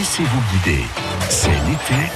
Laissez-vous 0.00 0.40
guider. 0.50 0.82
C'est 1.28 1.50
l'été. 1.50 2.10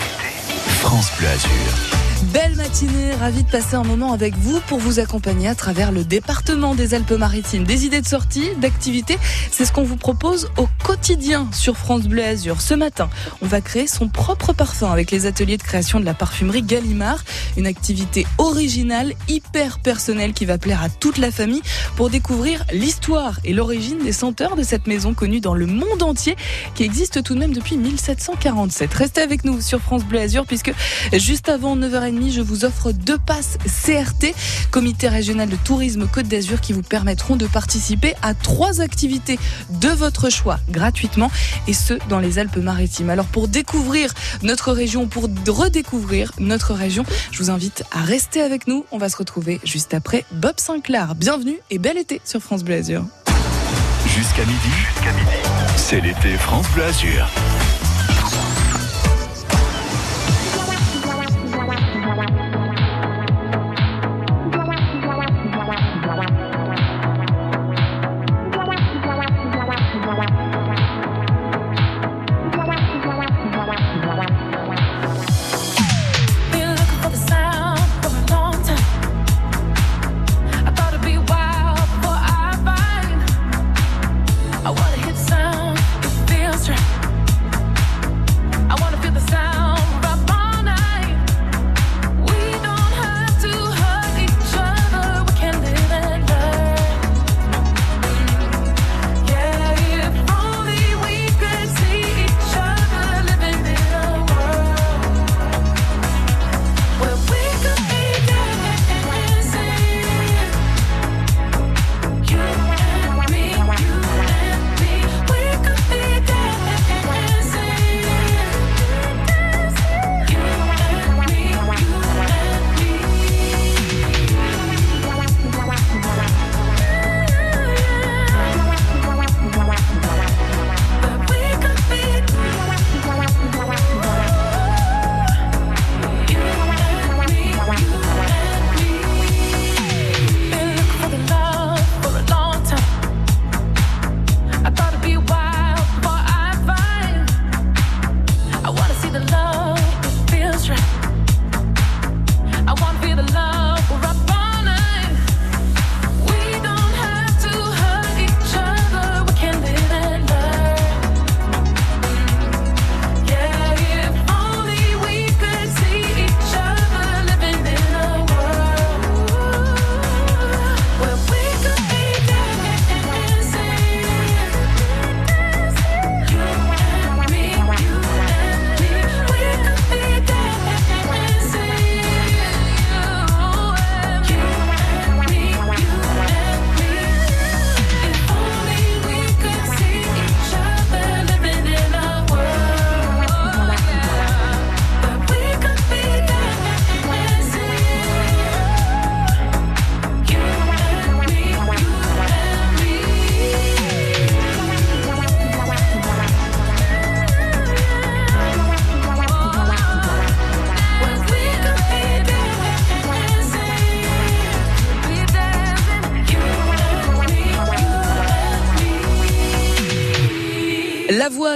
France 0.80 1.12
Bleu 1.18 1.29
Azur. 1.29 2.04
Belle 2.32 2.54
matinée, 2.56 3.14
ravi 3.14 3.42
de 3.42 3.50
passer 3.50 3.74
un 3.74 3.82
moment 3.82 4.12
avec 4.12 4.34
vous 4.36 4.60
pour 4.60 4.78
vous 4.78 4.98
accompagner 4.98 5.48
à 5.48 5.54
travers 5.54 5.92
le 5.92 6.04
département 6.04 6.74
des 6.74 6.94
Alpes-Maritimes. 6.94 7.64
Des 7.64 7.85
idées 7.85 8.00
de 8.00 8.06
sortie, 8.06 8.50
d'activités, 8.60 9.19
c'est 9.50 9.64
ce 9.64 9.72
qu'on 9.72 9.82
vous 9.82 9.96
propose 9.96 10.50
au 10.56 10.68
quotidien 10.84 11.48
sur 11.52 11.76
France 11.76 12.04
Bleu 12.04 12.24
Azur. 12.24 12.60
Ce 12.60 12.72
matin, 12.72 13.10
on 13.42 13.46
va 13.46 13.60
créer 13.60 13.87
son 13.87 14.08
propre 14.08 14.53
parfum 14.53 14.90
avec 14.90 15.10
les 15.10 15.26
ateliers 15.26 15.56
de 15.56 15.63
création 15.63 16.00
de 16.00 16.05
la 16.05 16.14
parfumerie 16.14 16.62
Gallimard, 16.62 17.24
une 17.56 17.66
activité 17.66 18.27
originale, 18.38 19.12
hyper 19.28 19.80
personnelle 19.80 20.32
qui 20.32 20.45
va 20.45 20.56
plaire 20.56 20.82
à 20.82 20.88
toute 20.88 21.18
la 21.18 21.30
famille 21.30 21.62
pour 21.96 22.10
découvrir 22.10 22.64
l'histoire 22.72 23.41
et 23.45 23.52
l'origine 23.52 23.98
des 23.98 24.12
senteurs 24.12 24.56
de 24.56 24.62
cette 24.62 24.86
maison 24.86 25.14
connue 25.14 25.41
dans 25.41 25.54
le 25.54 25.66
monde 25.66 26.02
entier 26.02 26.36
qui 26.74 26.84
existe 26.84 27.22
tout 27.22 27.34
de 27.34 27.41
même 27.41 27.52
depuis 27.52 27.77
1747. 27.77 28.95
Restez 28.95 29.20
avec 29.20 29.45
nous 29.45 29.60
sur 29.60 29.80
France 29.80 30.04
Bleu 30.04 30.20
Azur 30.20 30.46
puisque 30.46 30.72
juste 31.12 31.48
avant 31.48 31.77
9h30 31.77 32.13
je 32.23 32.41
vous 32.41 32.64
offre 32.64 32.92
deux 32.92 33.18
passes 33.18 33.59
CRT, 33.64 34.34
Comité 34.70 35.09
régional 35.09 35.48
de 35.48 35.56
tourisme 35.56 36.06
Côte 36.06 36.28
d'Azur, 36.28 36.60
qui 36.60 36.73
vous 36.73 36.82
permettront 36.82 37.37
de 37.37 37.46
participer 37.46 38.14
à 38.23 38.34
trois 38.34 38.80
activités 38.80 39.38
de 39.80 39.88
votre 39.88 40.30
choix 40.30 40.59
gratuitement, 40.70 41.30
et 41.66 41.73
ce 41.73 41.95
dans 42.09 42.20
les 42.20 42.38
Alpes-Maritimes. 42.38 43.10
Alors 43.10 43.27
pour 43.27 43.48
découvrir 43.48 44.12
notre 44.42 44.73
région, 44.73 45.06
pour 45.06 45.28
redécouvrir 45.48 46.32
notre 46.38 46.74
région, 46.74 47.04
je 47.30 47.38
vous 47.38 47.50
invite 47.50 47.84
à 47.90 48.02
rester 48.02 48.40
avec 48.40 48.66
nous. 48.66 48.84
On 48.90 48.98
va 48.98 49.09
se 49.09 49.16
retrouver 49.16 49.60
juste 49.65 49.95
après 49.95 50.24
Bob 50.32 50.54
Sinclair. 50.59 51.15
Bienvenue 51.15 51.59
et 51.70 51.78
bel 51.78 51.98
été 51.98 52.20
sur 52.24 52.40
France 52.40 52.65
Bleu. 52.65 52.74
Jusqu'à 52.74 54.45
midi, 54.45 54.70
jusqu'à 54.92 55.12
midi, 55.12 55.37
c'est 55.76 56.01
l'été 56.01 56.37
France 56.38 56.66
Bleu. 56.74 56.84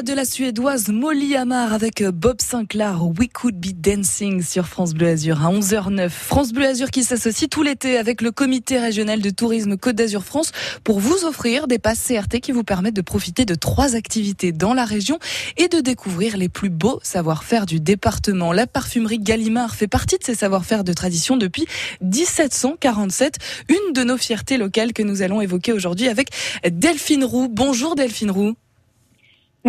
De 0.09 0.15
la 0.15 0.25
suédoise 0.25 0.89
Molly 0.89 1.37
Amar 1.37 1.75
avec 1.75 2.03
Bob 2.03 2.41
Sinclair, 2.41 3.05
We 3.05 3.29
Could 3.31 3.57
Be 3.57 3.73
Dancing 3.75 4.43
sur 4.43 4.67
France 4.67 4.95
Bleu 4.95 5.09
Azur 5.09 5.45
à 5.45 5.53
11h09. 5.53 6.09
France 6.09 6.53
Bleu 6.53 6.65
Azur 6.65 6.91
qui 6.91 7.05
s'associe 7.05 7.51
tout 7.51 7.63
l'été 7.63 7.99
avec 7.99 8.23
le 8.23 8.31
comité 8.31 8.79
régional 8.79 9.21
de 9.21 9.29
tourisme 9.29 9.77
Côte 9.77 9.97
d'Azur 9.97 10.25
France 10.25 10.53
pour 10.83 10.99
vous 10.99 11.27
offrir 11.27 11.67
des 11.67 11.79
passes 11.79 12.03
CRT 12.09 12.41
qui 12.41 12.53
vous 12.53 12.65
permettent 12.65 12.97
de 12.97 13.03
profiter 13.03 13.45
de 13.45 13.55
trois 13.55 13.97
activités 13.97 14.51
dans 14.51 14.73
la 14.73 14.87
région 14.87 15.19
et 15.59 15.69
de 15.69 15.81
découvrir 15.81 16.39
les 16.39 16.49
plus 16.49 16.71
beaux 16.71 17.01
savoir-faire 17.03 17.67
du 17.67 17.79
département. 17.79 18.55
La 18.55 18.67
parfumerie 18.67 19.19
Gallimard 19.19 19.75
fait 19.75 19.89
partie 19.89 20.17
de 20.17 20.25
ces 20.25 20.35
savoir-faire 20.35 20.85
de 20.85 20.95
tradition 20.95 21.37
depuis 21.37 21.67
1747, 22.01 23.37
une 23.69 23.93
de 23.93 24.05
nos 24.05 24.17
fiertés 24.17 24.57
locales 24.57 24.95
que 24.95 25.03
nous 25.03 25.21
allons 25.21 25.43
évoquer 25.43 25.75
aujourd'hui 25.75 26.09
avec 26.09 26.29
Delphine 26.65 27.25
Roux. 27.25 27.49
Bonjour 27.51 27.95
Delphine 27.95 28.31
Roux. 28.31 28.55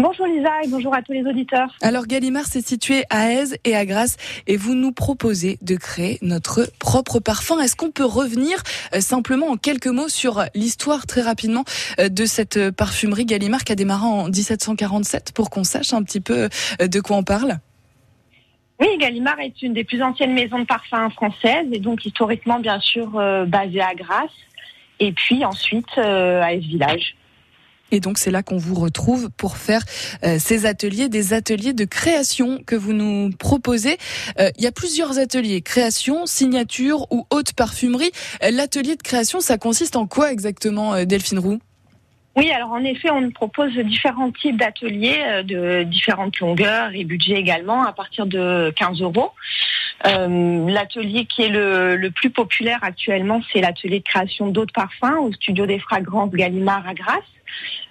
Bonjour 0.01 0.27
Lisa 0.27 0.49
et 0.63 0.69
bonjour 0.69 0.95
à 0.95 1.01
tous 1.01 1.11
les 1.11 1.25
auditeurs. 1.25 1.75
Alors 1.81 2.07
Gallimard 2.07 2.45
s'est 2.45 2.61
situé 2.61 3.03
à 3.09 3.33
Aise 3.33 3.57
et 3.65 3.75
à 3.75 3.85
Grasse 3.85 4.15
et 4.47 4.55
vous 4.55 4.73
nous 4.73 4.93
proposez 4.93 5.57
de 5.61 5.75
créer 5.75 6.19
notre 6.21 6.71
propre 6.79 7.19
parfum. 7.19 7.59
Est-ce 7.59 7.75
qu'on 7.75 7.91
peut 7.91 8.05
revenir 8.05 8.63
euh, 8.95 9.01
simplement 9.01 9.47
en 9.47 9.57
quelques 9.57 9.87
mots 9.87 10.07
sur 10.07 10.45
l'histoire 10.55 11.05
très 11.05 11.21
rapidement 11.21 11.65
euh, 11.99 12.07
de 12.07 12.23
cette 12.23 12.71
parfumerie 12.71 13.25
Gallimard 13.25 13.65
qui 13.65 13.73
a 13.73 13.75
démarré 13.75 14.05
en 14.05 14.29
1747 14.29 15.33
pour 15.33 15.49
qu'on 15.49 15.65
sache 15.65 15.91
un 15.91 16.03
petit 16.03 16.21
peu 16.21 16.47
euh, 16.81 16.87
de 16.87 17.01
quoi 17.01 17.17
on 17.17 17.23
parle? 17.23 17.57
Oui, 18.79 18.87
Gallimard 18.99 19.41
est 19.41 19.61
une 19.61 19.73
des 19.73 19.83
plus 19.83 20.01
anciennes 20.01 20.33
maisons 20.33 20.59
de 20.59 20.65
parfum 20.65 21.09
françaises 21.09 21.67
et 21.73 21.79
donc 21.79 22.05
historiquement 22.05 22.61
bien 22.61 22.79
sûr 22.79 23.09
basée 23.47 23.81
à 23.81 23.93
Grasse 23.95 24.31
et 25.01 25.11
puis 25.11 25.43
ensuite 25.43 25.97
à 25.97 26.53
Aise 26.53 26.63
Village. 26.63 27.15
Et 27.91 27.99
donc 27.99 28.17
c'est 28.17 28.31
là 28.31 28.43
qu'on 28.43 28.57
vous 28.57 28.75
retrouve 28.75 29.29
pour 29.31 29.57
faire 29.57 29.83
euh, 30.23 30.37
ces 30.39 30.65
ateliers, 30.65 31.09
des 31.09 31.33
ateliers 31.33 31.73
de 31.73 31.85
création 31.85 32.59
que 32.65 32.75
vous 32.75 32.93
nous 32.93 33.31
proposez. 33.37 33.97
Euh, 34.39 34.49
il 34.57 34.63
y 34.63 34.67
a 34.67 34.71
plusieurs 34.71 35.19
ateliers, 35.19 35.61
création, 35.61 36.25
signature 36.25 37.11
ou 37.11 37.25
haute 37.31 37.53
parfumerie. 37.53 38.11
Euh, 38.43 38.51
l'atelier 38.51 38.95
de 38.95 39.03
création, 39.03 39.39
ça 39.39 39.57
consiste 39.57 39.95
en 39.95 40.07
quoi 40.07 40.31
exactement, 40.31 41.03
Delphine 41.05 41.39
Roux? 41.39 41.59
Oui, 42.39 42.51
alors 42.51 42.71
en 42.71 42.83
effet, 42.85 43.09
on 43.11 43.31
propose 43.31 43.73
différents 43.73 44.31
types 44.31 44.55
d'ateliers 44.55 45.21
euh, 45.25 45.43
de 45.43 45.83
différentes 45.83 46.39
longueurs 46.39 46.91
et 46.93 47.03
budgets 47.03 47.33
également 47.33 47.83
à 47.83 47.91
partir 47.91 48.25
de 48.27 48.71
15 48.77 49.01
euros. 49.01 49.31
Euh, 50.07 50.69
l'atelier 50.69 51.25
qui 51.25 51.41
est 51.41 51.49
le, 51.49 52.09
plus 52.11 52.29
populaire 52.29 52.79
actuellement, 52.81 53.41
c'est 53.51 53.59
l'atelier 53.59 53.99
de 53.99 54.05
création 54.05 54.47
d'eau 54.47 54.65
de 54.65 54.71
parfum 54.71 55.17
au 55.17 55.33
studio 55.33 55.65
des 55.65 55.79
fragrances 55.79 56.31
Gallimard 56.31 56.87
à 56.87 56.93
Grasse. 56.93 57.23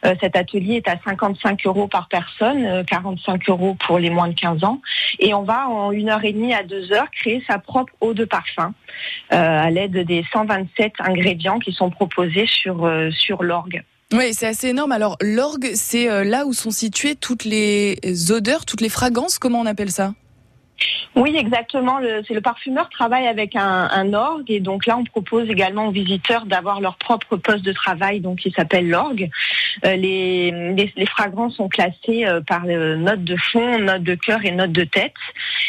Euh, 0.05 0.15
cet 0.21 0.37
atelier 0.37 0.77
est 0.77 0.89
à 0.89 0.97
55 1.05 1.67
euros 1.67 1.89
par 1.89 2.09
personne, 2.09 2.85
45 2.87 3.49
euros 3.49 3.77
pour 3.87 3.99
les 3.99 4.11
moins 4.11 4.29
de 4.29 4.35
15 4.35 4.65
ans. 4.65 4.81
Et 5.19 5.35
on 5.35 5.43
va 5.43 5.69
en 5.69 5.93
une 5.93 6.09
heure 6.09 6.25
et 6.25 6.33
demie 6.33 6.55
à 6.55 6.63
deux 6.63 6.93
heures 6.93 7.11
créer 7.11 7.43
sa 7.49 7.59
propre 7.59 7.93
eau 8.01 8.15
de 8.15 8.25
parfum 8.25 8.75
à 9.31 9.71
l'aide 9.71 9.99
des 10.05 10.25
127 10.33 10.93
ingrédients 11.01 11.59
qui 11.59 11.73
sont 11.73 11.91
proposés 11.91 12.47
sur, 12.47 12.91
sur 13.11 13.43
l'orgue. 13.43 13.83
Oui, 14.13 14.33
c'est 14.33 14.47
assez 14.47 14.69
énorme. 14.69 14.93
Alors, 14.93 15.19
l'orgue, 15.21 15.71
c'est 15.75 16.09
euh, 16.09 16.25
là 16.25 16.47
où 16.47 16.55
sont 16.55 16.71
situées 16.71 17.15
toutes 17.15 17.45
les 17.45 17.99
odeurs, 18.31 18.65
toutes 18.65 18.81
les 18.81 18.89
fragrances. 18.89 19.39
Comment 19.39 19.61
on 19.61 19.67
appelle 19.67 19.91
ça? 19.91 20.15
Oui, 21.17 21.35
exactement. 21.37 21.99
C'est 22.27 22.35
le 22.35 22.41
parfumeur 22.41 22.89
travaille 22.91 23.27
avec 23.27 23.57
un, 23.57 24.13
orgue 24.13 24.51
et 24.51 24.61
donc 24.61 24.87
là 24.87 24.97
on 24.97 25.05
propose 25.05 25.51
également 25.51 25.89
aux 25.89 25.91
visiteurs 25.91 26.47
d'avoir 26.47 26.81
leur 26.81 26.97
propre 26.97 27.37
poste 27.37 27.65
de 27.65 27.73
travail, 27.73 28.21
donc 28.21 28.39
qui 28.39 28.51
s'appelle 28.51 28.89
l'orgue. 28.89 29.29
Euh, 29.85 29.97
les, 29.97 31.07
fragrances 31.07 31.57
sont 31.57 31.69
classées 31.69 32.27
euh, 32.27 32.41
par 32.41 32.65
notes 32.65 33.25
de 33.25 33.37
fond, 33.37 33.79
notes 33.79 34.03
de 34.03 34.15
cœur 34.15 34.45
et 34.45 34.53
notes 34.53 34.73
de 34.73 34.85
tête, 34.85 35.15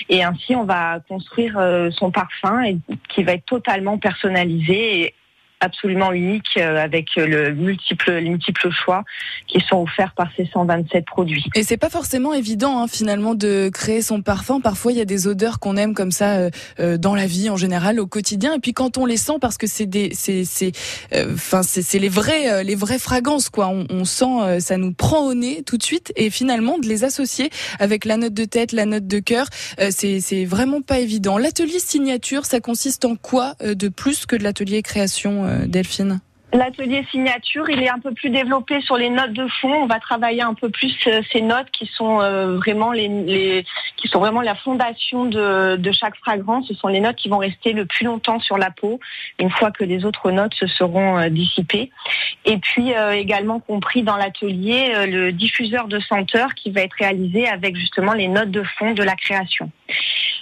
et 0.09 0.23
ainsi 0.23 0.55
on 0.55 0.63
va 0.63 0.99
construire 1.07 1.59
son 1.91 2.11
parfum 2.11 2.63
qui 3.09 3.23
va 3.23 3.33
être 3.33 3.45
totalement 3.45 3.97
personnalisé 3.97 5.13
absolument 5.59 6.11
unique 6.11 6.57
euh, 6.57 6.77
avec 6.77 7.15
le 7.15 7.53
multiple, 7.53 8.11
les 8.11 8.29
multiples 8.29 8.69
choix 8.71 9.03
qui 9.47 9.59
sont 9.61 9.81
offerts 9.81 10.13
par 10.13 10.29
ces 10.35 10.45
127 10.45 11.05
produits. 11.05 11.45
Et 11.55 11.63
c'est 11.63 11.77
pas 11.77 11.89
forcément 11.89 12.33
évident 12.33 12.81
hein, 12.81 12.87
finalement 12.87 13.35
de 13.35 13.69
créer 13.69 14.01
son 14.01 14.21
parfum. 14.21 14.61
Parfois 14.61 14.91
il 14.91 14.97
y 14.97 15.01
a 15.01 15.05
des 15.05 15.27
odeurs 15.27 15.59
qu'on 15.59 15.75
aime 15.75 15.93
comme 15.93 16.11
ça 16.11 16.37
euh, 16.37 16.49
euh, 16.79 16.97
dans 16.97 17.15
la 17.15 17.25
vie 17.25 17.49
en 17.49 17.57
général 17.57 17.99
au 17.99 18.07
quotidien. 18.07 18.53
Et 18.55 18.59
puis 18.59 18.73
quand 18.73 18.97
on 18.97 19.05
les 19.05 19.17
sent 19.17 19.33
parce 19.41 19.57
que 19.57 19.67
c'est 19.67 19.85
des, 19.85 20.11
c'est, 20.13 20.45
c'est, 20.45 20.71
enfin 21.13 21.63
c'est, 21.63 21.99
les 21.99 22.09
vrais, 22.09 22.63
les 22.63 22.75
vraies 22.75 22.99
fragrances 22.99 23.49
quoi. 23.49 23.67
On, 23.67 23.85
on 23.89 24.05
sent, 24.05 24.59
ça 24.59 24.77
nous 24.77 24.93
prend 24.93 25.25
au 25.25 25.33
nez 25.33 25.63
tout 25.65 25.77
de 25.77 25.83
suite. 25.83 26.13
Et 26.15 26.29
finalement 26.29 26.77
de 26.77 26.87
les 26.87 27.03
associer 27.03 27.49
avec 27.79 28.05
la 28.05 28.17
note 28.17 28.33
de 28.33 28.45
tête, 28.45 28.71
la 28.71 28.85
note 28.85 29.07
de 29.07 29.19
cœur, 29.19 29.47
c'est, 29.89 30.19
c'est 30.21 30.45
vraiment 30.45 30.81
pas 30.81 30.99
évident. 30.99 31.37
L'atelier 31.37 31.79
signature, 31.79 32.45
ça 32.45 32.59
consiste 32.59 33.05
en 33.05 33.15
quoi 33.15 33.55
de 33.61 33.87
plus 33.89 34.25
que 34.25 34.35
de 34.35 34.43
l'atelier 34.43 34.81
création 34.81 35.48
euh, 35.48 35.48
Delphine 35.67 36.21
L'atelier 36.51 37.05
signature, 37.11 37.69
il 37.69 37.83
est 37.83 37.89
un 37.89 37.99
peu 37.99 38.11
plus 38.11 38.31
développé 38.31 38.81
sur 38.81 38.97
les 38.97 39.11
notes 39.11 39.33
de 39.33 39.47
fond. 39.61 39.71
On 39.71 39.85
va 39.85 39.99
travailler 39.99 40.41
un 40.41 40.55
peu 40.55 40.69
plus 40.69 40.95
euh, 41.05 41.21
ces 41.31 41.41
notes 41.41 41.69
qui 41.71 41.85
sont 41.85 42.21
euh, 42.21 42.55
vraiment 42.57 42.91
les, 42.91 43.63
qui 43.97 44.07
sont 44.07 44.19
vraiment 44.19 44.41
la 44.41 44.55
fondation 44.55 45.25
de, 45.25 45.91
chaque 45.91 46.15
fragrance. 46.17 46.67
Ce 46.67 46.73
sont 46.73 46.87
les 46.87 47.01
notes 47.01 47.17
qui 47.17 47.29
vont 47.29 47.37
rester 47.37 47.73
le 47.73 47.85
plus 47.85 48.05
longtemps 48.05 48.39
sur 48.39 48.57
la 48.57 48.71
peau 48.71 48.99
une 49.37 49.51
fois 49.51 49.69
que 49.69 49.83
les 49.83 50.05
autres 50.05 50.31
notes 50.31 50.55
se 50.55 50.65
seront 50.65 51.27
dissipées. 51.29 51.91
Et 52.45 52.57
puis 52.57 52.93
également 53.13 53.59
compris 53.59 54.03
dans 54.03 54.15
l'atelier 54.15 55.05
le 55.07 55.31
diffuseur 55.31 55.87
de 55.87 55.99
senteur 55.99 56.53
qui 56.55 56.71
va 56.71 56.81
être 56.81 56.93
réalisé 56.93 57.47
avec 57.47 57.75
justement 57.75 58.13
les 58.13 58.27
notes 58.27 58.51
de 58.51 58.63
fond 58.63 58.93
de 58.93 59.03
la 59.03 59.15
création. 59.15 59.71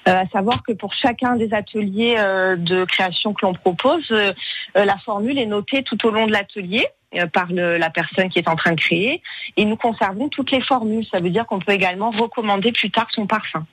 Euh, 0.08 0.22
à 0.22 0.28
savoir 0.28 0.64
que 0.64 0.72
pour 0.72 0.94
chacun 0.94 1.36
des 1.36 1.54
ateliers 1.54 2.16
euh, 2.18 2.56
de 2.56 2.86
création 2.86 3.34
que 3.34 3.46
l'on 3.46 3.54
propose, 3.54 4.06
euh, 4.12 4.32
la 4.74 4.98
formule 5.00 5.38
est 5.38 5.46
notée 5.46 5.84
tout 5.84 5.97
au 6.06 6.12
long 6.12 6.28
de 6.28 6.32
l'atelier 6.32 6.88
par 7.34 7.48
la 7.52 7.90
personne 7.90 8.30
qui 8.30 8.40
est 8.40 8.50
en 8.50 8.56
train 8.56 8.72
de 8.72 8.80
créer 8.80 9.22
et 9.56 9.66
nous 9.66 9.78
conservons 9.78 10.30
toutes 10.30 10.52
les 10.52 10.62
formules. 10.62 11.06
Ça 11.10 11.20
veut 11.20 11.30
dire 11.30 11.46
qu'on 11.46 11.60
peut 11.60 11.72
également 11.72 12.12
recommander 12.12 12.72
plus 12.72 12.92
tard 12.92 13.08
son 13.12 13.28
parfum. 13.28 13.66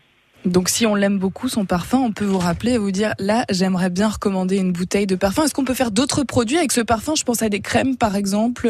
Donc 0.45 0.69
si 0.69 0.85
on 0.87 0.95
l'aime 0.95 1.19
beaucoup, 1.19 1.49
son 1.49 1.65
parfum, 1.65 1.99
on 1.99 2.13
peut 2.13 2.27
vous 2.27 2.39
rappeler 2.39 2.73
et 2.73 2.79
vous 2.79 2.91
dire, 2.91 3.15
là, 3.19 3.45
j'aimerais 3.51 3.89
bien 3.89 4.09
recommander 4.09 4.59
une 4.59 4.73
bouteille 4.73 5.07
de 5.07 5.17
parfum. 5.17 5.45
Est-ce 5.45 5.55
qu'on 5.55 5.65
peut 5.65 5.75
faire 5.75 5.91
d'autres 5.91 6.23
produits 6.23 6.59
avec 6.59 6.71
ce 6.71 6.83
parfum? 6.83 7.15
Je 7.15 7.25
pense 7.25 7.43
à 7.43 7.49
des 7.49 7.61
crèmes, 7.61 7.97
par 7.97 8.15
exemple. 8.15 8.69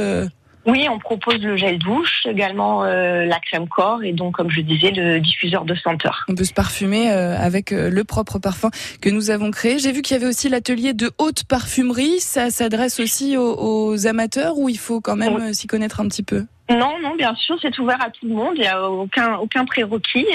Oui, 0.66 0.86
on 0.90 0.98
propose 0.98 1.42
le 1.42 1.56
gel 1.56 1.78
douche, 1.78 2.24
également 2.24 2.84
euh, 2.84 3.26
la 3.26 3.38
crème 3.38 3.68
corps 3.68 4.02
et 4.02 4.12
donc, 4.12 4.34
comme 4.34 4.50
je 4.50 4.62
disais, 4.62 4.92
le 4.92 5.20
diffuseur 5.20 5.64
de 5.64 5.74
senteur. 5.74 6.24
On 6.28 6.34
peut 6.34 6.44
se 6.44 6.54
parfumer 6.54 7.12
euh, 7.12 7.36
avec 7.38 7.72
euh, 7.72 7.90
le 7.90 8.04
propre 8.04 8.38
parfum 8.38 8.70
que 9.02 9.10
nous 9.10 9.30
avons 9.30 9.50
créé. 9.50 9.78
J'ai 9.78 9.92
vu 9.92 10.00
qu'il 10.00 10.16
y 10.16 10.20
avait 10.20 10.28
aussi 10.28 10.48
l'atelier 10.48 10.94
de 10.94 11.10
haute 11.18 11.44
parfumerie. 11.44 12.18
Ça 12.20 12.48
s'adresse 12.50 12.98
aussi 12.98 13.36
aux, 13.36 14.06
amateurs 14.06 14.58
ou 14.58 14.68
il 14.68 14.78
faut 14.78 15.00
quand 15.00 15.16
même 15.16 15.52
s'y 15.52 15.66
connaître 15.66 16.00
un 16.00 16.08
petit 16.08 16.22
peu? 16.22 16.44
Non, 16.70 16.98
non, 17.02 17.14
bien 17.14 17.34
sûr, 17.34 17.56
c'est 17.60 17.78
ouvert 17.78 18.00
à 18.00 18.10
tout 18.10 18.26
le 18.26 18.34
monde. 18.34 18.54
Il 18.56 18.62
n'y 18.62 18.66
a 18.66 18.90
aucun 18.90 19.36
aucun 19.36 19.64
prérequis. 19.66 20.26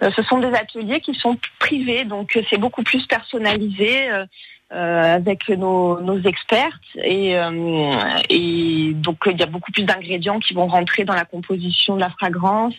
ce 0.00 0.22
sont 0.24 0.38
des 0.38 0.52
ateliers 0.52 1.00
qui 1.00 1.14
sont 1.14 1.36
privés, 1.58 2.04
donc 2.04 2.38
c'est 2.50 2.58
beaucoup 2.58 2.82
plus 2.82 3.06
personnalisé. 3.06 4.08
Euh, 4.74 5.16
avec 5.16 5.50
nos, 5.50 6.00
nos 6.00 6.18
experts 6.22 6.80
et, 6.96 7.36
euh, 7.36 7.90
et 8.30 8.92
donc 8.94 9.18
il 9.26 9.38
y 9.38 9.42
a 9.42 9.46
beaucoup 9.46 9.70
plus 9.70 9.82
d'ingrédients 9.82 10.38
qui 10.38 10.54
vont 10.54 10.66
rentrer 10.66 11.04
dans 11.04 11.12
la 11.12 11.26
composition 11.26 11.94
de 11.94 12.00
la 12.00 12.08
fragrance. 12.08 12.72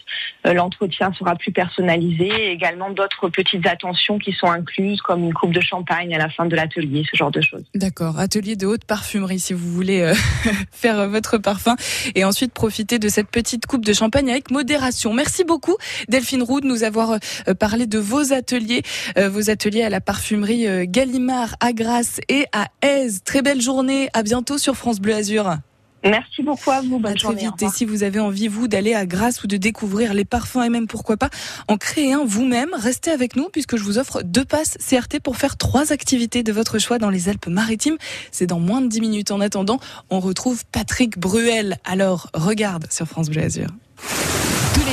Euh, 0.47 0.53
l'entretien 0.53 1.13
sera 1.13 1.35
plus 1.35 1.51
personnalisé. 1.51 2.29
Et 2.29 2.51
également 2.51 2.89
d'autres 2.89 3.29
petites 3.29 3.67
attentions 3.67 4.17
qui 4.17 4.31
sont 4.31 4.49
incluses 4.49 5.01
comme 5.01 5.23
une 5.23 5.35
coupe 5.35 5.53
de 5.53 5.61
champagne 5.61 6.15
à 6.15 6.17
la 6.17 6.29
fin 6.29 6.47
de 6.47 6.55
l'atelier, 6.55 7.03
ce 7.11 7.15
genre 7.15 7.29
de 7.29 7.41
choses. 7.41 7.63
D'accord, 7.75 8.17
atelier 8.17 8.55
de 8.55 8.65
haute 8.65 8.85
parfumerie 8.85 9.39
si 9.39 9.53
vous 9.53 9.69
voulez 9.69 10.13
faire 10.71 11.07
votre 11.07 11.37
parfum 11.37 11.75
et 12.15 12.25
ensuite 12.25 12.53
profiter 12.53 12.97
de 12.97 13.07
cette 13.07 13.29
petite 13.29 13.67
coupe 13.67 13.85
de 13.85 13.93
champagne 13.93 14.31
avec 14.31 14.49
modération. 14.49 15.13
Merci 15.13 15.43
beaucoup 15.43 15.75
Delphine 16.09 16.41
Roux 16.41 16.59
de 16.59 16.65
nous 16.65 16.83
avoir 16.83 17.19
parlé 17.59 17.85
de 17.85 17.99
vos 17.99 18.33
ateliers, 18.33 18.81
vos 19.15 19.51
ateliers 19.51 19.83
à 19.83 19.89
la 19.89 20.01
parfumerie 20.01 20.87
Gallimard 20.87 21.55
à 21.59 21.71
Grasse 21.83 22.21
et 22.29 22.45
à 22.53 22.67
Aise. 22.81 23.23
Très 23.25 23.41
belle 23.41 23.59
journée. 23.59 24.09
À 24.13 24.23
bientôt 24.23 24.57
sur 24.57 24.77
France 24.77 25.01
Bleu 25.01 25.15
Azur. 25.15 25.57
Merci 26.05 26.41
beaucoup 26.41 26.71
à 26.71 26.79
vous. 26.79 26.97
Bonne 26.97 27.15
très 27.15 27.35
vite. 27.35 27.61
Et 27.61 27.67
si 27.67 27.83
vous 27.83 28.03
avez 28.03 28.21
envie, 28.21 28.47
vous, 28.47 28.69
d'aller 28.69 28.93
à 28.93 29.05
Grasse 29.05 29.43
ou 29.43 29.47
de 29.47 29.57
découvrir 29.57 30.13
les 30.13 30.23
parfums 30.23 30.63
et 30.63 30.69
même 30.69 30.87
pourquoi 30.87 31.17
pas 31.17 31.29
en 31.67 31.75
créer 31.75 32.13
un 32.13 32.23
vous-même, 32.23 32.69
restez 32.73 33.11
avec 33.11 33.35
nous 33.35 33.49
puisque 33.49 33.75
je 33.75 33.83
vous 33.83 33.97
offre 33.97 34.21
deux 34.23 34.45
passes 34.45 34.77
CRT 34.77 35.19
pour 35.21 35.35
faire 35.35 35.57
trois 35.57 35.91
activités 35.91 36.41
de 36.41 36.53
votre 36.53 36.79
choix 36.79 36.99
dans 36.99 37.09
les 37.09 37.27
Alpes-Maritimes. 37.27 37.97
C'est 38.31 38.47
dans 38.47 38.59
moins 38.59 38.79
de 38.79 38.87
dix 38.87 39.01
minutes. 39.01 39.31
En 39.31 39.41
attendant, 39.41 39.79
on 40.09 40.21
retrouve 40.21 40.63
Patrick 40.71 41.19
Bruel. 41.19 41.79
Alors, 41.83 42.29
regarde 42.33 42.87
sur 42.89 43.07
France 43.07 43.29
Bleu 43.29 43.43
Azur. 43.43 43.67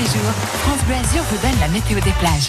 Les 0.01 0.07
jours, 0.07 0.33
France 0.63 0.83
Bleu 0.87 0.95
Azur 0.95 1.23
vous 1.31 1.37
donne 1.47 1.61
la 1.61 1.69
météo 1.69 2.01
des 2.01 2.13
plages. 2.13 2.49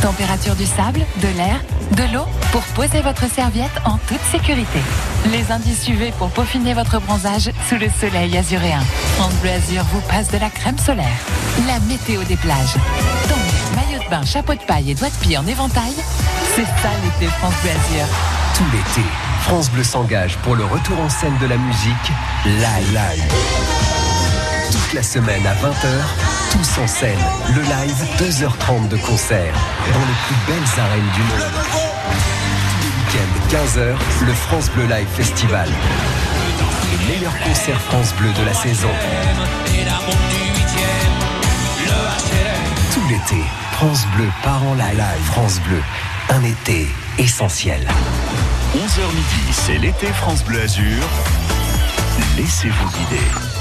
Température 0.00 0.54
du 0.54 0.64
sable, 0.64 1.00
de 1.20 1.28
l'air, 1.36 1.60
de 1.90 2.14
l'eau 2.14 2.24
pour 2.52 2.62
poser 2.74 3.02
votre 3.02 3.30
serviette 3.30 3.78
en 3.84 3.98
toute 4.08 4.22
sécurité. 4.32 4.78
Les 5.30 5.52
indices 5.52 5.86
UV 5.88 6.12
pour 6.16 6.30
peaufiner 6.30 6.72
votre 6.72 6.98
bronzage 7.00 7.50
sous 7.68 7.76
le 7.76 7.88
soleil 8.00 8.38
azuréen. 8.38 8.80
France 9.16 9.34
Bleu 9.42 9.50
Azur 9.50 9.82
vous 9.92 10.00
passe 10.08 10.30
de 10.30 10.38
la 10.38 10.48
crème 10.48 10.78
solaire. 10.78 11.18
La 11.66 11.80
météo 11.80 12.22
des 12.22 12.36
plages. 12.36 12.76
Donc, 13.28 13.74
maillot 13.74 14.02
de 14.02 14.08
bain, 14.08 14.24
chapeau 14.24 14.54
de 14.54 14.64
paille 14.66 14.92
et 14.92 14.94
doigts 14.94 15.10
de 15.10 15.26
pied 15.26 15.36
en 15.36 15.46
éventail, 15.46 15.92
c'est 16.54 16.64
ça 16.64 16.90
l'été 17.04 17.30
France 17.40 17.54
Bleu 17.62 17.72
Azur. 17.72 18.06
Tout 18.54 18.64
l'été, 18.72 19.06
France 19.42 19.70
Bleu 19.70 19.84
s'engage 19.84 20.38
pour 20.38 20.54
le 20.54 20.64
retour 20.64 20.98
en 20.98 21.10
scène 21.10 21.36
de 21.42 21.46
la 21.46 21.58
musique 21.58 22.12
Live 22.46 22.94
Live. 22.94 23.85
Toute 24.70 24.92
la 24.94 25.02
semaine 25.02 25.46
à 25.46 25.54
20h, 25.54 26.52
tous 26.52 26.80
en 26.80 26.86
scène. 26.86 27.18
Le 27.54 27.62
live, 27.62 28.06
2h30 28.18 28.88
de 28.88 28.96
concert 28.96 29.54
dans 29.92 30.00
les 30.00 30.16
plus 30.26 30.36
belles 30.46 30.80
arènes 30.80 31.10
du 31.14 31.20
monde. 31.22 31.52
week-end, 32.96 33.56
15h, 33.56 34.26
le 34.26 34.32
France 34.32 34.70
Bleu 34.70 34.84
Live 34.86 35.06
Festival. 35.14 35.68
Les 36.90 37.14
meilleurs 37.14 37.38
concerts 37.40 37.80
France 37.80 38.12
Bleu 38.14 38.32
de 38.32 38.44
la 38.44 38.54
saison. 38.54 38.90
Tout 42.92 43.08
l'été, 43.08 43.42
France 43.72 44.06
Bleu 44.16 44.28
part 44.42 44.62
en 44.64 44.74
live. 44.74 45.22
France 45.26 45.60
Bleu, 45.60 45.80
un 46.30 46.42
été 46.42 46.88
essentiel. 47.18 47.86
11h 48.74 49.14
midi, 49.14 49.52
c'est 49.52 49.78
l'été 49.78 50.06
France 50.08 50.42
Bleu 50.44 50.60
Azur. 50.60 51.02
Laissez-vous 52.36 52.88
guider. 52.90 53.55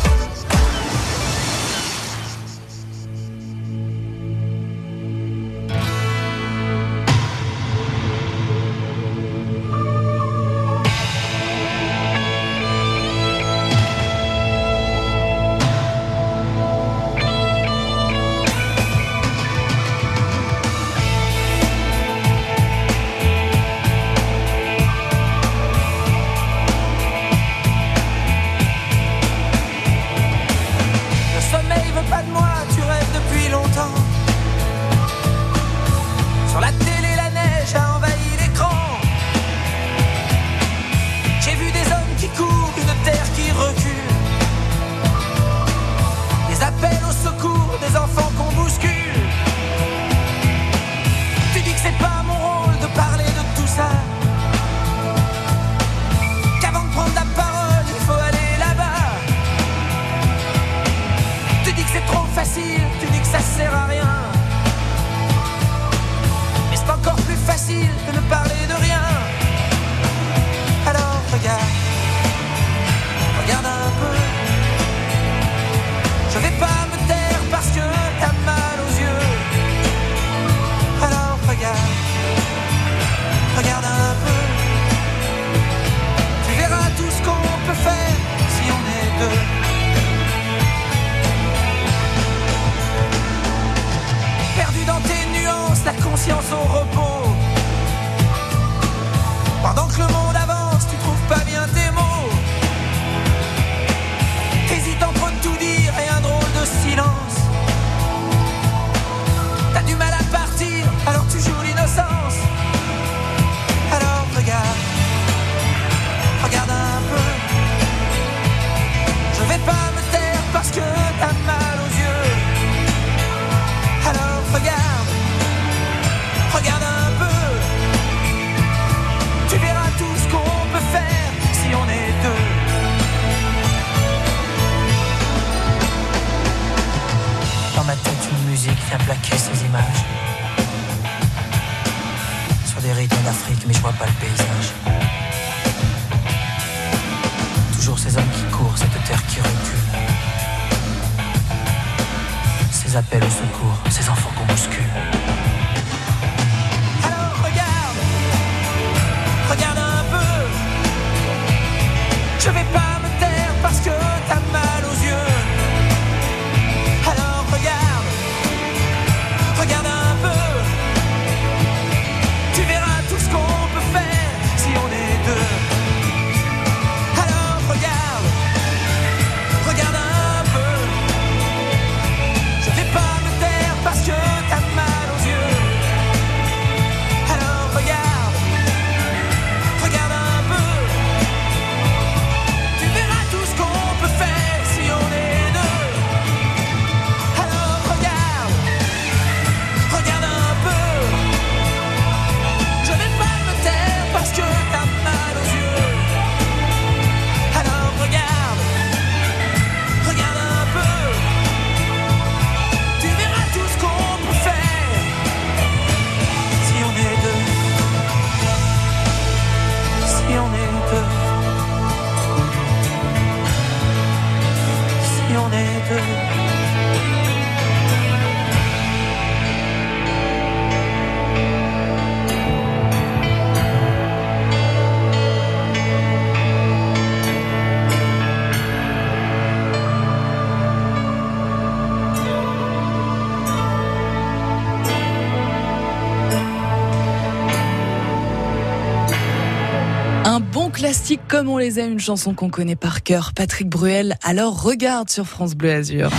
Comme 251.36 251.50
on 251.50 251.58
les 251.58 251.82
aime, 251.82 251.92
une 251.92 252.00
chanson 252.00 252.34
qu'on 252.34 252.50
connaît 252.50 252.78
par 252.78 253.04
cœur. 253.04 253.34
Patrick 253.36 253.68
Bruel, 253.68 254.16
alors 254.24 254.64
regarde 254.64 255.10
sur 255.10 255.26
France 255.26 255.54
Bleu 255.54 255.70
Azur. 255.70 256.10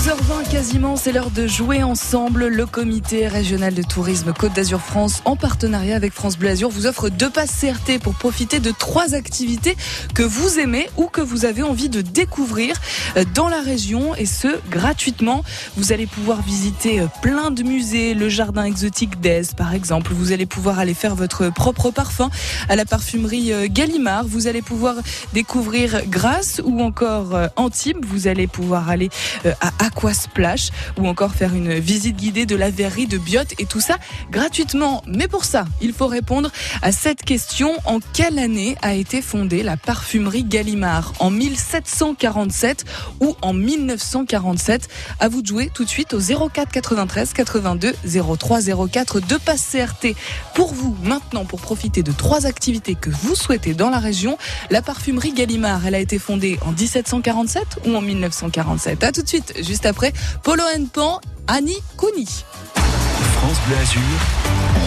11h20 0.00 0.50
quasiment, 0.50 0.96
c'est 0.96 1.12
l'heure 1.12 1.30
de 1.30 1.46
jouer 1.46 1.82
ensemble. 1.82 2.46
Le 2.46 2.64
comité 2.64 3.28
régional 3.28 3.74
de 3.74 3.82
tourisme 3.82 4.32
Côte 4.32 4.54
d'Azur 4.54 4.80
France, 4.80 5.20
en 5.26 5.36
partenariat 5.36 5.94
avec 5.94 6.14
France 6.14 6.38
Bleu 6.38 6.48
Azur, 6.48 6.70
vous 6.70 6.86
offre 6.86 7.10
deux 7.10 7.28
passes 7.28 7.60
CRT 7.60 7.98
pour 8.02 8.14
profiter 8.14 8.60
de 8.60 8.70
trois 8.70 9.14
activités 9.14 9.76
que 10.14 10.22
vous 10.22 10.58
aimez 10.58 10.88
ou 10.96 11.08
que 11.08 11.20
vous 11.20 11.44
avez 11.44 11.62
envie 11.62 11.90
de 11.90 12.00
découvrir 12.00 12.76
euh, 13.18 13.24
dans 13.34 13.50
la 13.50 13.60
région 13.60 14.14
et 14.14 14.24
ce 14.24 14.48
gratuitement. 14.70 15.44
Vous 15.76 15.92
allez 15.92 16.06
pouvoir 16.06 16.40
visiter 16.40 17.00
euh, 17.00 17.06
plein 17.20 17.50
de 17.50 17.62
musées, 17.62 18.14
le 18.14 18.30
jardin 18.30 18.64
exotique 18.64 19.20
d'Aise 19.20 19.52
par 19.52 19.74
exemple. 19.74 20.12
Vous 20.14 20.32
allez 20.32 20.46
pouvoir 20.46 20.78
aller 20.78 20.94
faire 20.94 21.14
votre 21.14 21.52
propre 21.52 21.90
parfum 21.90 22.30
à 22.70 22.76
la 22.76 22.86
parfumerie 22.86 23.52
euh, 23.52 23.66
Gallimard. 23.68 24.24
Vous 24.24 24.46
allez 24.46 24.62
pouvoir 24.62 24.94
découvrir 25.34 26.06
Grasse 26.06 26.62
ou 26.64 26.80
encore 26.80 27.38
Antibes. 27.56 28.02
Vous 28.02 28.28
allez 28.28 28.46
pouvoir 28.46 28.88
aller 28.88 29.10
euh, 29.44 29.52
à 29.90 29.98
Aquasplash 29.98 30.70
ou 30.98 31.06
encore 31.06 31.32
faire 31.32 31.54
une 31.54 31.74
visite 31.78 32.16
guidée 32.16 32.46
de 32.46 32.56
la 32.56 32.70
verrerie 32.70 33.06
de 33.06 33.18
Biot 33.18 33.42
et 33.58 33.66
tout 33.66 33.80
ça 33.80 33.98
gratuitement. 34.30 35.02
Mais 35.06 35.28
pour 35.28 35.44
ça, 35.44 35.64
il 35.80 35.92
faut 35.92 36.06
répondre 36.06 36.50
à 36.82 36.92
cette 36.92 37.22
question. 37.22 37.72
En 37.84 37.98
quelle 38.12 38.38
année 38.38 38.76
a 38.82 38.94
été 38.94 39.22
fondée 39.22 39.62
la 39.62 39.76
parfumerie 39.76 40.44
Gallimard? 40.44 41.12
En 41.18 41.30
1747 41.30 42.84
ou 43.20 43.36
en 43.42 43.52
1947 43.52 44.88
À 45.18 45.28
vous 45.28 45.42
de 45.42 45.46
jouer 45.46 45.70
tout 45.72 45.84
de 45.84 45.88
suite 45.88 46.14
au 46.14 46.20
04 46.20 46.70
93 46.70 47.32
82 47.32 47.94
03 48.38 48.60
04. 48.88 49.20
Deux 49.20 49.38
passes 49.38 49.66
CRT 49.72 50.14
pour 50.54 50.72
vous 50.74 50.96
maintenant 51.02 51.44
pour 51.44 51.60
profiter 51.60 52.02
de 52.02 52.12
trois 52.12 52.46
activités 52.46 52.94
que 52.94 53.10
vous 53.10 53.34
souhaitez 53.34 53.74
dans 53.74 53.90
la 53.90 53.98
région. 53.98 54.38
La 54.70 54.82
parfumerie 54.82 55.32
Gallimard, 55.32 55.86
elle 55.86 55.94
a 55.94 56.00
été 56.00 56.18
fondée 56.18 56.58
en 56.62 56.72
1747 56.72 57.80
ou 57.86 57.94
en 57.94 58.00
1947 58.00 59.04
À 59.04 59.12
tout 59.12 59.22
de 59.22 59.28
suite, 59.28 59.54
juste 59.62 59.79
après 59.86 60.12
Polo 60.42 60.62
Pan, 60.92 61.20
Annie 61.46 61.82
Kouni. 61.96 62.26
France 62.74 63.58
Bleu 63.66 63.76
Azur, 63.76 64.00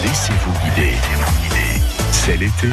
laissez-vous 0.02 0.52
guider. 0.64 0.94
C'est 2.12 2.36
l'été. 2.36 2.68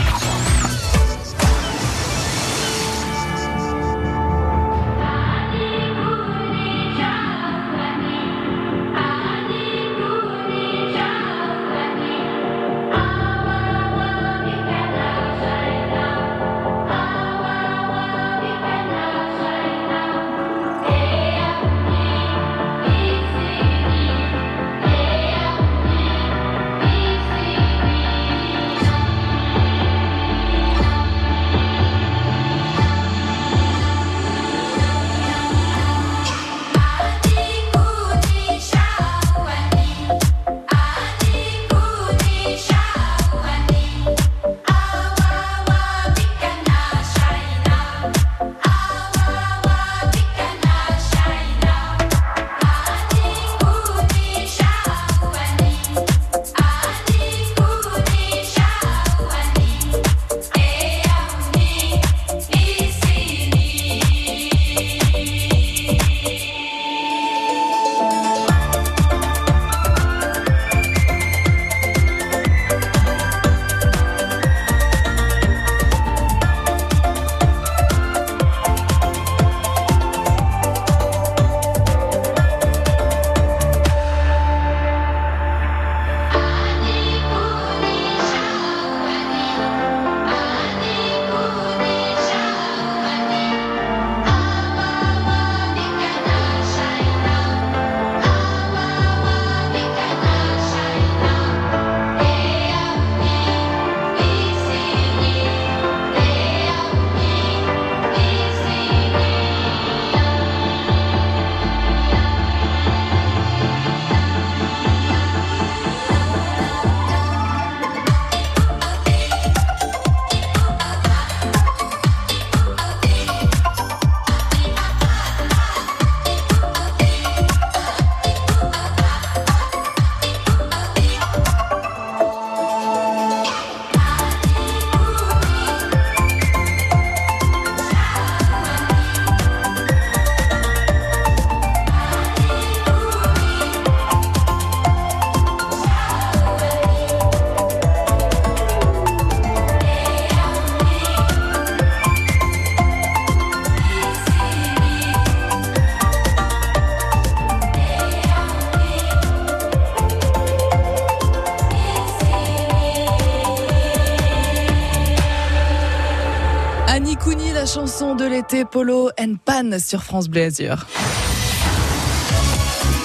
Chanson 167.66 168.16
de 168.16 168.26
l'été, 168.26 168.66
Polo 168.66 169.12
and 169.18 169.36
Pan 169.46 169.80
sur 169.80 170.04
France 170.04 170.28
Bleu 170.28 170.44
Azur. 170.44 170.86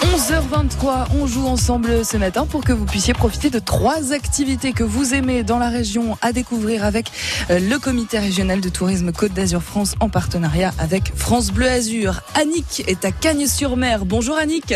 11h23, 0.02 1.06
on 1.20 1.26
joue 1.26 1.46
ensemble 1.46 2.04
ce 2.04 2.16
matin 2.16 2.46
pour 2.46 2.64
que 2.64 2.72
vous 2.72 2.84
puissiez 2.84 3.14
profiter 3.14 3.48
de 3.48 3.60
trois 3.60 4.12
activités 4.12 4.72
que 4.72 4.82
vous 4.82 5.14
aimez 5.14 5.44
dans 5.44 5.58
la 5.58 5.68
région 5.68 6.18
à 6.20 6.32
découvrir 6.32 6.84
avec 6.84 7.12
euh, 7.50 7.60
le 7.60 7.78
comité 7.78 8.18
régional 8.18 8.60
de 8.60 8.68
tourisme 8.68 9.12
Côte 9.12 9.34
d'Azur 9.34 9.62
France 9.62 9.94
en 10.00 10.08
partenariat 10.08 10.72
avec 10.78 11.14
France 11.14 11.52
Bleu 11.52 11.68
Azur. 11.68 12.22
Annick 12.34 12.82
est 12.88 13.04
à 13.04 13.12
Cagnes-sur-Mer. 13.12 14.04
Bonjour 14.04 14.36
Annick. 14.36 14.74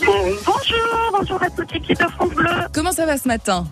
Bonjour, 0.00 0.40
bonjour 1.12 1.42
à 1.42 1.50
toute 1.50 1.70
l'équipe 1.72 1.98
de 1.98 2.08
France 2.08 2.30
Bleu. 2.30 2.50
Comment 2.72 2.92
ça 2.92 3.04
va 3.04 3.18
ce 3.18 3.28
matin? 3.28 3.66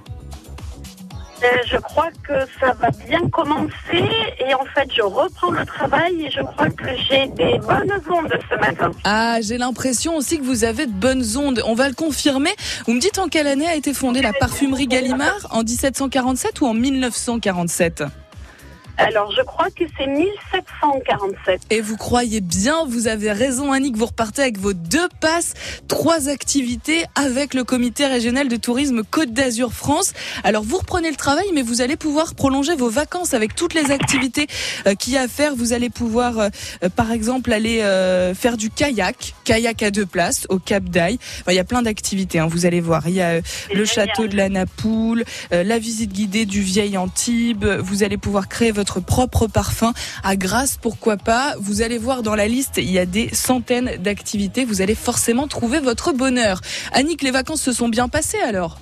Je 1.67 1.77
crois 1.79 2.11
que 2.27 2.35
ça 2.61 2.73
va 2.75 2.91
bien 3.07 3.29
commencer 3.31 4.09
et 4.39 4.55
en 4.55 4.65
fait 4.75 4.89
je 4.95 5.03
reprends 5.03 5.51
le 5.51 5.65
travail 5.65 6.27
et 6.27 6.31
je 6.31 6.41
crois 6.41 6.71
que 6.71 6.89
j'ai 7.09 7.27
des 7.29 7.59
bonnes 7.59 7.93
ondes 8.11 8.33
ce 8.51 8.57
matin. 8.57 8.91
Ah, 9.05 9.39
j'ai 9.41 9.59
l'impression 9.59 10.17
aussi 10.17 10.39
que 10.39 10.45
vous 10.45 10.65
avez 10.65 10.87
de 10.87 10.93
bonnes 10.93 11.37
ondes. 11.37 11.63
On 11.67 11.75
va 11.75 11.89
le 11.89 11.95
confirmer. 11.95 12.51
Vous 12.87 12.95
me 12.95 13.01
dites 13.01 13.19
en 13.19 13.29
quelle 13.29 13.47
année 13.47 13.67
a 13.67 13.75
été 13.75 13.95
fondée 13.95 14.23
la 14.23 14.33
parfumerie 14.33 14.87
Gallimard? 14.87 15.47
En 15.51 15.63
1747 15.63 16.61
ou 16.61 16.67
en 16.67 16.75
1947 16.75 18.05
Alors 18.97 19.33
je 19.33 19.43
crois 19.43 19.71
que 19.71 19.85
c'est 19.99 20.07
1747. 20.07 21.63
Et 21.71 21.81
vous 21.81 21.97
croyez 21.97 22.41
bien, 22.41 22.85
vous 22.87 23.09
avez 23.09 23.33
raison 23.33 23.73
Annick, 23.73 23.97
vous 23.97 24.07
repartez 24.07 24.43
avec 24.43 24.59
vos 24.59 24.73
deux 24.73 25.09
passes, 25.21 25.55
trois 25.89 26.29
activités 26.29 27.05
avec 27.15 27.55
le 27.55 27.65
comité 27.65 28.07
régional 28.07 28.49
de 28.49 28.57
tourisme 28.57 29.03
Côte 29.03 29.33
d'Azur 29.33 29.73
France. 29.73 30.13
Alors 30.45 30.63
vous 30.63 30.79
reprenez 30.79 31.11
le 31.11 31.17
travail, 31.17 31.47
mais 31.55 31.63
vous 31.63 31.81
allez 31.81 31.97
pouvoir 31.97 32.35
prolonger 32.35 32.75
vos 32.75 32.91
vacances 32.91 33.35
avec 33.35 33.55
toutes 33.55 33.75
les 33.75 33.91
activités 33.91 34.47
euh, 34.87 34.95
qu'il 34.95 35.15
y 35.15 35.17
a 35.17 35.23
à 35.23 35.29
faire. 35.29 35.55
Vous 35.55 35.73
allez 35.73 35.91
pouvoir, 35.91 36.39
euh, 36.39 36.49
euh, 36.83 36.89
par 36.89 37.13
exemple, 37.13 37.53
aller 37.53 37.81
faire 38.35 38.57
du 38.57 38.71
kayak, 38.71 39.35
kayak 39.45 39.83
à 39.83 39.91
deux 39.91 40.07
places 40.07 40.47
au 40.49 40.59
Cap 40.59 40.85
d'Aille. 40.85 41.19
Enfin, 41.41 41.53
il 41.53 41.57
y 41.57 41.61
a 41.61 41.65
plein 41.65 41.83
d'activités, 41.83 42.39
hein, 42.39 42.47
vous 42.49 42.67
allez 42.67 42.81
voir. 42.81 43.07
Il 43.07 43.15
y 43.15 43.21
a 43.21 43.41
le 43.73 43.85
château 43.85 44.27
de 44.27 44.37
la 44.37 44.49
Napoule, 44.49 45.25
la 45.51 45.79
visite 45.79 46.13
guidée 46.13 46.47
du 46.47 46.61
vieil 46.63 46.97
Antibes. 46.97 47.65
Vous 47.65 48.03
allez 48.03 48.17
pouvoir 48.17 48.49
créer 48.49 48.73
votre 48.73 48.90
propre 48.99 49.47
parfum 49.47 49.93
à 50.25 50.35
Grasse, 50.35 50.77
pourquoi 50.83 51.17
pas? 51.17 51.55
Vous 51.61 51.83
allez 51.83 51.99
voir 51.99 52.23
dans 52.25 52.35
la 52.35 52.49
liste, 52.49 52.79
il 52.79 52.91
y 52.91 52.99
a 52.99 53.07
des 53.07 53.33
centaines 53.33 53.97
d'activités. 53.99 54.65
Vous 54.65 54.83
allez 54.83 54.97
forcément 54.97 55.47
trouver 55.47 55.79
votre 55.79 56.13
bonheur. 56.13 56.61
Annick, 56.93 57.23
les 57.23 57.31
vacances 57.31 57.63
se 57.63 57.73
sont 57.73 57.89
bien 57.89 58.09
passées 58.09 58.41
alors? 58.41 58.81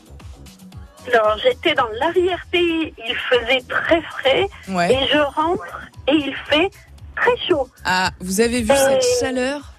Alors 1.13 1.37
j'étais 1.43 1.75
dans 1.75 1.89
l'arrière-pays, 2.01 2.95
il 2.99 3.15
faisait 3.31 3.63
très 3.69 4.01
frais 4.03 4.47
Ouais. 4.69 4.93
et 4.95 5.09
je 5.13 5.19
rentre 5.19 5.65
et 6.07 6.13
il 6.13 6.35
fait 6.51 6.71
très 7.17 7.37
chaud. 7.49 7.69
Ah, 7.85 8.11
vous 8.21 8.41
avez 8.41 8.63
vu 8.63 8.71
Euh, 8.73 8.77
cette 9.01 9.05
chaleur? 9.21 9.73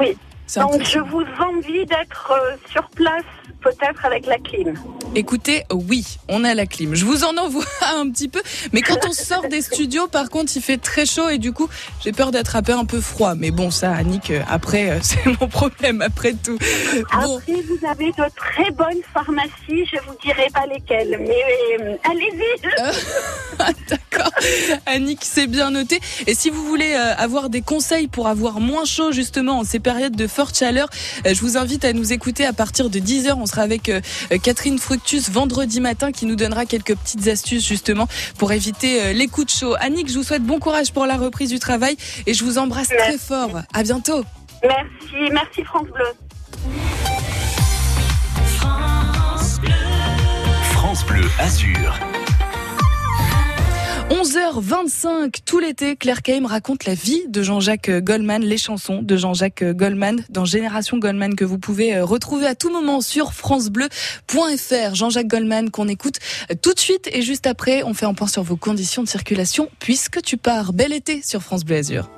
oui. 0.00 0.16
Donc 0.56 0.82
je 0.84 0.98
vous 0.98 1.24
envie 1.40 1.84
d'être 1.86 2.30
euh, 2.32 2.56
sur 2.70 2.88
place 2.90 3.22
peut-être 3.64 4.04
avec 4.04 4.26
la 4.26 4.38
clim. 4.38 4.74
Écoutez, 5.16 5.62
oui, 5.72 6.18
on 6.28 6.44
a 6.44 6.54
la 6.54 6.66
clim. 6.66 6.94
Je 6.94 7.04
vous 7.04 7.24
en 7.24 7.36
envoie 7.36 7.64
un 7.96 8.10
petit 8.10 8.28
peu. 8.28 8.42
Mais 8.72 8.82
quand 8.82 8.98
on 9.08 9.12
sort 9.12 9.48
des 9.48 9.62
studios, 9.62 10.06
par 10.06 10.28
contre, 10.28 10.52
il 10.56 10.62
fait 10.62 10.76
très 10.76 11.06
chaud 11.06 11.28
et 11.30 11.38
du 11.38 11.52
coup, 11.52 11.68
j'ai 12.02 12.12
peur 12.12 12.30
d'attraper 12.30 12.72
un 12.72 12.84
peu 12.84 13.00
froid. 13.00 13.34
Mais 13.34 13.50
bon, 13.50 13.70
ça, 13.70 13.92
Annick, 13.92 14.30
euh, 14.30 14.42
après, 14.48 14.90
euh, 14.90 14.98
c'est 15.02 15.24
mon 15.40 15.48
problème, 15.48 16.02
après 16.02 16.34
tout. 16.34 16.58
Bon, 17.12 17.38
Après, 17.38 17.62
vous 17.62 17.86
avez 17.88 18.08
de 18.08 18.24
très 18.36 18.70
bonnes 18.72 19.02
pharmacies, 19.12 19.86
je 19.92 19.98
vous 20.06 20.16
dirai 20.22 20.48
pas 20.52 20.66
lesquelles, 20.66 21.18
mais 21.20 21.42
euh, 21.80 21.96
allez-y. 22.10 23.64
d'accord. 23.88 24.30
Annick, 24.86 25.20
c'est 25.22 25.46
bien 25.46 25.70
noté. 25.70 26.00
Et 26.26 26.34
si 26.34 26.50
vous 26.50 26.64
voulez 26.64 26.94
avoir 26.94 27.48
des 27.48 27.62
conseils 27.62 28.08
pour 28.08 28.28
avoir 28.28 28.60
moins 28.60 28.84
chaud, 28.84 29.12
justement, 29.12 29.60
en 29.60 29.64
ces 29.64 29.78
périodes 29.78 30.16
de 30.16 30.26
forte 30.26 30.56
chaleur, 30.58 30.88
je 31.24 31.40
vous 31.40 31.56
invite 31.56 31.84
à 31.84 31.92
nous 31.92 32.12
écouter 32.12 32.44
à 32.44 32.52
partir 32.52 32.90
de 32.90 32.98
10h. 32.98 33.34
On 33.34 33.46
sera 33.54 33.62
avec 33.62 33.88
euh, 33.88 34.00
Catherine 34.42 34.78
Fructus 34.78 35.30
vendredi 35.30 35.80
matin 35.80 36.12
qui 36.12 36.26
nous 36.26 36.36
donnera 36.36 36.66
quelques 36.66 36.96
petites 36.96 37.28
astuces, 37.28 37.66
justement, 37.66 38.08
pour 38.38 38.52
éviter 38.52 39.00
euh, 39.00 39.12
les 39.12 39.28
coups 39.28 39.46
de 39.46 39.58
chaud. 39.58 39.74
Annick, 39.80 40.08
je 40.10 40.18
vous 40.18 40.24
souhaite 40.24 40.42
bon 40.42 40.58
courage 40.58 40.92
pour 40.92 41.06
la 41.06 41.16
reprise 41.16 41.50
du 41.50 41.58
travail 41.58 41.96
et 42.26 42.34
je 42.34 42.44
vous 42.44 42.58
embrasse 42.58 42.88
très 42.88 43.18
fort. 43.18 43.62
À 43.72 43.82
bientôt. 43.82 44.24
Merci, 44.62 45.30
merci 45.32 45.62
France 45.64 45.88
Bleu. 45.88 46.04
France 50.72 51.04
Bleu 51.06 51.24
Azur. 51.38 51.98
11h25, 54.14 55.38
tout 55.44 55.58
l'été, 55.58 55.96
Claire 55.96 56.22
Kaim 56.22 56.46
raconte 56.46 56.84
la 56.84 56.94
vie 56.94 57.24
de 57.26 57.42
Jean-Jacques 57.42 57.90
Goldman, 57.90 58.44
les 58.44 58.58
chansons 58.58 59.02
de 59.02 59.16
Jean-Jacques 59.16 59.64
Goldman 59.64 60.24
dans 60.30 60.44
Génération 60.44 60.98
Goldman 60.98 61.34
que 61.34 61.44
vous 61.44 61.58
pouvez 61.58 61.96
euh, 61.96 62.04
retrouver 62.04 62.46
à 62.46 62.54
tout 62.54 62.70
moment 62.70 63.00
sur 63.00 63.32
francebleu.fr. 63.32 64.94
Jean-Jacques 64.94 65.26
Goldman 65.26 65.72
qu'on 65.72 65.88
écoute 65.88 66.20
euh, 66.52 66.54
tout 66.54 66.74
de 66.74 66.78
suite 66.78 67.08
et 67.12 67.22
juste 67.22 67.48
après, 67.48 67.82
on 67.82 67.92
fait 67.92 68.06
un 68.06 68.14
point 68.14 68.28
sur 68.28 68.44
vos 68.44 68.56
conditions 68.56 69.02
de 69.02 69.08
circulation 69.08 69.68
puisque 69.80 70.22
tu 70.22 70.36
pars. 70.36 70.72
Bel 70.72 70.92
été 70.92 71.20
sur 71.20 71.42
France 71.42 71.64
Bleu 71.64 71.78
Azur. 71.78 72.08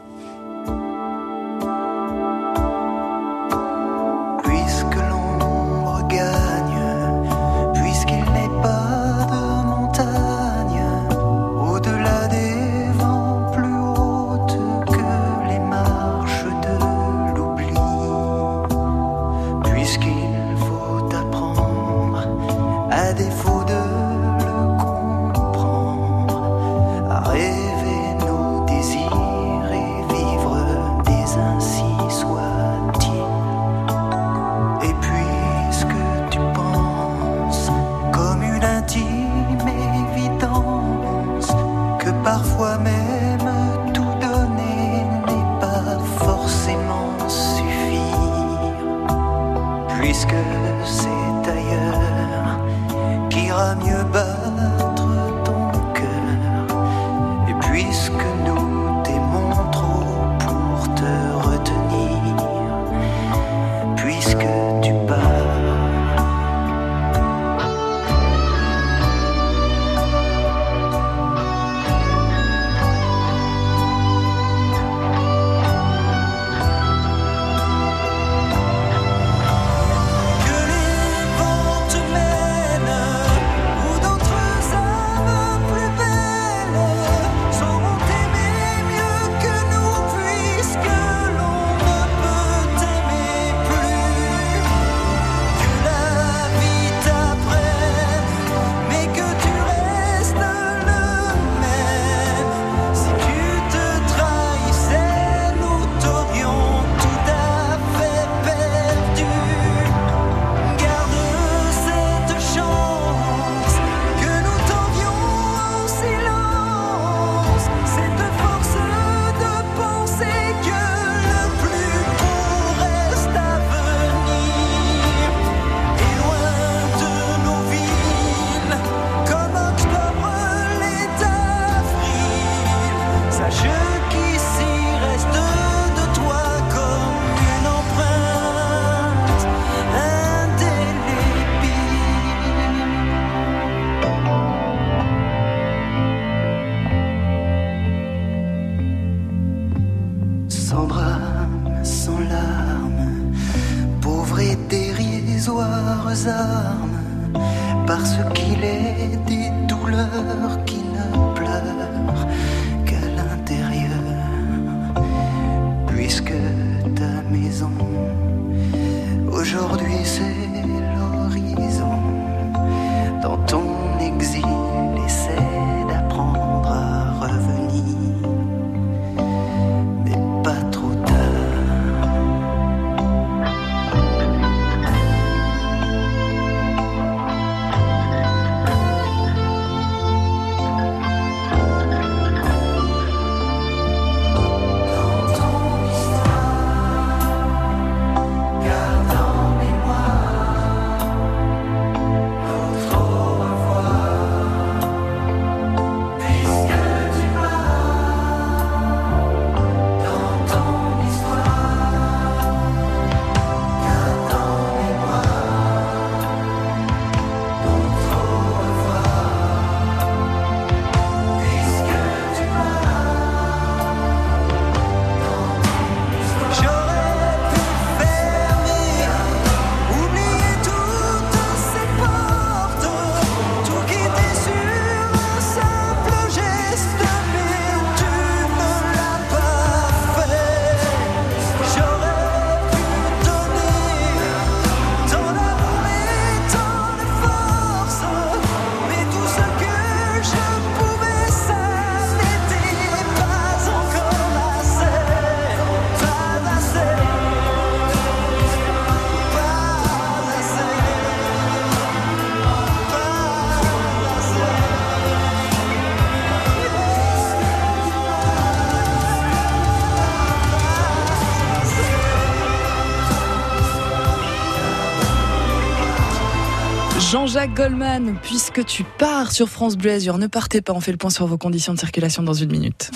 Goldman, 277.49 278.17
puisque 278.23 278.65
tu 278.65 278.85
pars 278.99 279.33
sur 279.33 279.49
France 279.49 279.77
Bleu 279.77 279.93
Azur, 279.93 280.19
ne 280.19 280.27
partez 280.27 280.63
pas, 280.63 280.73
on 280.73 280.81
fait 280.81 280.93
le 280.93 280.99
point 280.99 281.11
sur 281.11 281.27
vos 281.27 281.39
conditions 281.39 281.75
de 281.75 281.79
circulation 281.79 282.23
dans 282.23 282.33
une 282.33 282.51
minute. 282.51 282.91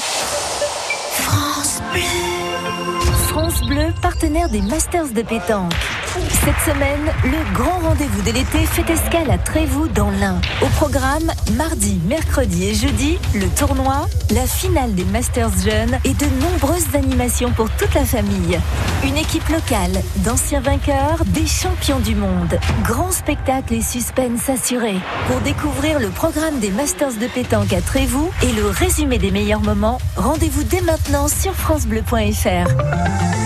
France 3.28 3.62
Bleu, 3.66 3.88
partenaire 4.02 4.48
des 4.48 4.62
Masters 4.62 5.12
de 5.12 5.22
pétanque. 5.22 5.72
Cette 6.12 6.74
semaine, 6.74 7.12
le 7.24 7.54
grand 7.54 7.78
rendez-vous 7.78 8.22
de 8.22 8.32
l'été 8.32 8.66
fait 8.66 8.90
escale 8.90 9.30
à 9.30 9.38
Trévoux 9.38 9.86
dans 9.86 10.10
l'Ain. 10.10 10.40
Au 10.60 10.66
programme, 10.66 11.30
mardi, 11.56 12.00
mercredi 12.04 12.68
et 12.68 12.74
jeudi, 12.74 13.18
le 13.32 13.46
tournoi, 13.48 14.08
la 14.34 14.44
finale 14.44 14.94
des 14.94 15.04
Masters 15.04 15.52
jeunes 15.64 15.98
et 16.04 16.14
de 16.14 16.26
nombreuses 16.40 16.94
animations 16.94 17.52
pour 17.52 17.70
toute 17.70 17.94
la 17.94 18.04
famille. 18.04 18.58
Une 19.04 19.16
équipe 19.16 19.48
locale, 19.48 20.02
d'anciens 20.16 20.60
vainqueurs, 20.60 21.24
des 21.26 21.46
champions 21.46 22.00
du 22.00 22.16
monde. 22.16 22.58
Grand 22.82 23.12
spectacle 23.12 23.74
et 23.74 23.82
suspense 23.82 24.48
assuré. 24.48 24.94
Pour 25.28 25.40
découvrir 25.42 26.00
le 26.00 26.08
programme 26.08 26.58
des 26.58 26.70
Masters 26.70 27.14
de 27.20 27.28
pétanque 27.28 27.72
à 27.72 27.82
Trévoux 27.82 28.30
et 28.42 28.52
le 28.52 28.66
résumé 28.66 29.18
des 29.18 29.30
meilleurs 29.30 29.62
moments, 29.62 29.98
rendez-vous 30.16 30.64
dès 30.64 30.80
maintenant 30.80 31.28
sur 31.28 31.54
francebleu.fr. 31.54 33.39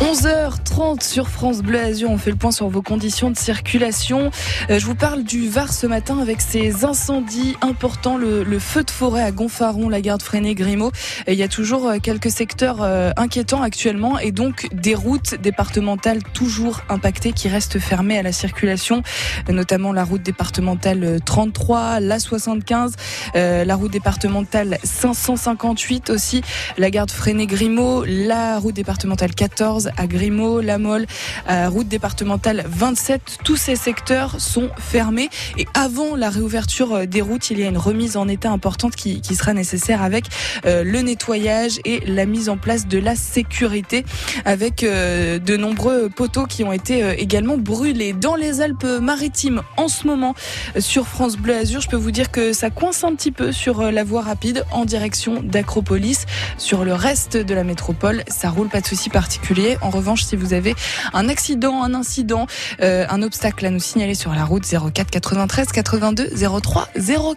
11h30 0.00 1.02
sur 1.02 1.28
France 1.28 1.58
Bleu 1.60 1.80
Azur, 1.80 2.08
on 2.10 2.18
fait 2.18 2.30
le 2.30 2.36
point 2.36 2.52
sur 2.52 2.68
vos 2.68 2.82
conditions 2.82 3.30
de 3.30 3.36
circulation. 3.36 4.30
Euh, 4.70 4.78
je 4.78 4.86
vous 4.86 4.94
parle 4.94 5.24
du 5.24 5.48
Var 5.48 5.72
ce 5.72 5.88
matin 5.88 6.20
avec 6.20 6.40
ces 6.40 6.84
incendies 6.84 7.56
importants, 7.62 8.16
le, 8.16 8.44
feu 8.60 8.84
de 8.84 8.90
forêt 8.90 9.22
à 9.22 9.32
Gonfaron, 9.32 9.88
la 9.88 10.00
garde 10.00 10.22
freinée 10.22 10.54
Grimaud. 10.54 10.92
Il 11.26 11.34
y 11.34 11.42
a 11.42 11.48
toujours 11.48 11.88
euh, 11.88 11.96
quelques 12.00 12.30
secteurs 12.30 12.82
euh, 12.82 13.10
inquiétants 13.16 13.60
actuellement 13.60 14.20
et 14.20 14.30
donc 14.30 14.68
des 14.72 14.94
routes 14.94 15.34
départementales 15.34 16.22
toujours 16.32 16.82
impactées 16.88 17.32
qui 17.32 17.48
restent 17.48 17.80
fermées 17.80 18.18
à 18.18 18.22
la 18.22 18.32
circulation, 18.32 19.02
notamment 19.48 19.92
la 19.92 20.04
route 20.04 20.22
départementale 20.22 21.04
euh, 21.04 21.18
33, 21.24 22.00
la 22.00 22.18
75, 22.18 22.94
euh, 23.34 23.64
la 23.64 23.76
route 23.76 23.90
départementale 23.90 24.78
558 24.84 26.10
aussi, 26.10 26.42
la 26.76 26.90
garde 26.90 27.10
freinée 27.10 27.46
Grimaud, 27.46 28.04
la 28.04 28.58
route 28.58 28.74
départementale 28.74 29.34
14 29.34 29.87
à 29.96 30.06
Grimaud, 30.06 30.60
La 30.60 30.78
Mole, 30.78 31.06
euh, 31.48 31.68
route 31.68 31.88
départementale 31.88 32.64
27. 32.68 33.38
Tous 33.44 33.56
ces 33.56 33.76
secteurs 33.76 34.40
sont 34.40 34.70
fermés 34.78 35.30
et 35.56 35.66
avant 35.74 36.16
la 36.16 36.30
réouverture 36.30 36.94
euh, 36.94 37.06
des 37.06 37.20
routes, 37.20 37.50
il 37.50 37.58
y 37.58 37.64
a 37.64 37.68
une 37.68 37.78
remise 37.78 38.16
en 38.16 38.28
état 38.28 38.50
importante 38.50 38.96
qui, 38.96 39.22
sera 39.38 39.52
nécessaire 39.52 40.02
avec 40.02 40.24
euh, 40.66 40.82
le 40.82 41.00
nettoyage 41.00 41.78
et 41.84 42.00
la 42.06 42.26
mise 42.26 42.48
en 42.48 42.56
place 42.56 42.88
de 42.88 42.98
la 42.98 43.14
sécurité 43.14 44.04
avec 44.44 44.82
euh, 44.82 45.38
de 45.38 45.56
nombreux 45.56 46.08
poteaux 46.08 46.46
qui 46.46 46.64
ont 46.64 46.72
été 46.72 47.14
également 47.18 47.56
brûlés 47.56 48.12
dans 48.12 48.34
les 48.34 48.60
Alpes-Maritimes 48.60 49.62
en 49.76 49.86
ce 49.86 50.06
moment 50.06 50.34
sur 50.78 51.06
France 51.06 51.36
Bleu 51.36 51.54
Azur. 51.54 51.80
Je 51.80 51.88
peux 51.88 51.96
vous 51.96 52.10
dire 52.10 52.30
que 52.30 52.52
ça 52.52 52.70
coince 52.70 53.04
un 53.04 53.14
petit 53.14 53.30
peu 53.30 53.52
sur 53.52 53.82
la 53.92 54.02
voie 54.02 54.22
rapide 54.22 54.64
en 54.72 54.84
direction 54.84 55.40
d'Acropolis. 55.42 56.26
Sur 56.56 56.84
le 56.84 56.94
reste 56.94 57.36
de 57.36 57.54
la 57.54 57.64
métropole, 57.64 58.24
ça 58.28 58.50
roule 58.50 58.68
pas 58.68 58.80
de 58.80 58.86
souci 58.86 59.10
particulier. 59.10 59.77
En 59.80 59.90
revanche, 59.90 60.24
si 60.24 60.36
vous 60.36 60.52
avez 60.52 60.74
un 61.12 61.28
accident, 61.28 61.82
un 61.82 61.94
incident, 61.94 62.46
euh, 62.82 63.06
un 63.08 63.22
obstacle 63.22 63.66
à 63.66 63.70
nous 63.70 63.80
signaler 63.80 64.14
sur 64.14 64.34
la 64.34 64.44
route 64.44 64.64
04 64.64 65.10
93 65.10 65.68
82 65.72 66.30
03 66.62 66.88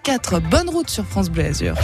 04. 0.04 0.39
Bonne 0.39 0.69
route 0.69 0.89
sur 0.89 1.06
France 1.06 1.30
Bleu 1.30 1.45
Azur. 1.45 1.75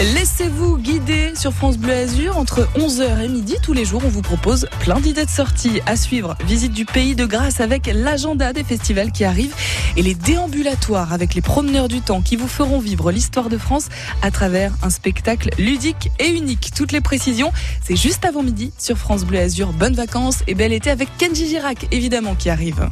Laissez-vous 0.00 0.76
guider 0.76 1.34
sur 1.36 1.52
France 1.52 1.78
Bleu 1.78 1.94
Azur 1.94 2.36
entre 2.36 2.68
11h 2.76 3.20
et 3.22 3.28
midi 3.28 3.56
tous 3.62 3.72
les 3.72 3.84
jours. 3.84 4.02
On 4.04 4.08
vous 4.08 4.22
propose 4.22 4.66
plein 4.80 4.98
d'idées 4.98 5.24
de 5.24 5.30
sorties 5.30 5.80
à 5.86 5.96
suivre. 5.96 6.36
Visite 6.46 6.72
du 6.72 6.84
pays 6.84 7.14
de 7.14 7.24
grâce 7.24 7.60
avec 7.60 7.88
l'agenda 7.92 8.52
des 8.52 8.64
festivals 8.64 9.12
qui 9.12 9.24
arrivent 9.24 9.54
et 9.96 10.02
les 10.02 10.14
déambulatoires 10.14 11.12
avec 11.12 11.34
les 11.34 11.40
promeneurs 11.40 11.86
du 11.86 12.00
temps 12.00 12.22
qui 12.22 12.34
vous 12.34 12.48
feront 12.48 12.80
vivre 12.80 13.12
l'histoire 13.12 13.48
de 13.48 13.56
France 13.56 13.88
à 14.20 14.32
travers 14.32 14.72
un 14.82 14.90
spectacle 14.90 15.50
ludique 15.58 16.10
et 16.18 16.28
unique. 16.28 16.72
Toutes 16.74 16.90
les 16.90 17.00
précisions, 17.00 17.52
c'est 17.84 17.96
juste 17.96 18.24
avant 18.24 18.42
midi 18.42 18.72
sur 18.78 18.98
France 18.98 19.24
Bleu 19.24 19.38
Azur. 19.38 19.72
Bonnes 19.72 19.94
vacances 19.94 20.42
et 20.48 20.54
bel 20.54 20.72
été 20.72 20.90
avec 20.90 21.08
Kenji 21.18 21.46
Girac 21.46 21.86
évidemment 21.92 22.34
qui 22.34 22.50
arrive. 22.50 22.88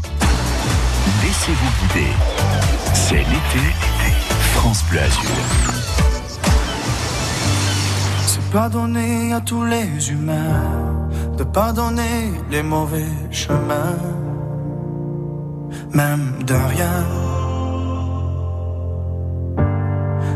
Laissez-vous 1.23 1.95
guider. 1.95 2.09
C'est 2.95 3.17
l'été. 3.17 3.67
France 4.55 4.85
Bleu 4.89 5.01
Azur. 5.01 5.82
Donné 8.53 9.33
à 9.33 9.41
tous 9.41 9.65
les 9.65 10.11
humains 10.11 11.09
de 11.39 11.43
pardonner 11.43 12.31
les 12.51 12.63
mauvais 12.63 13.13
chemins, 13.31 13.97
même 15.93 16.45
de 16.47 16.55
rien. 16.55 17.05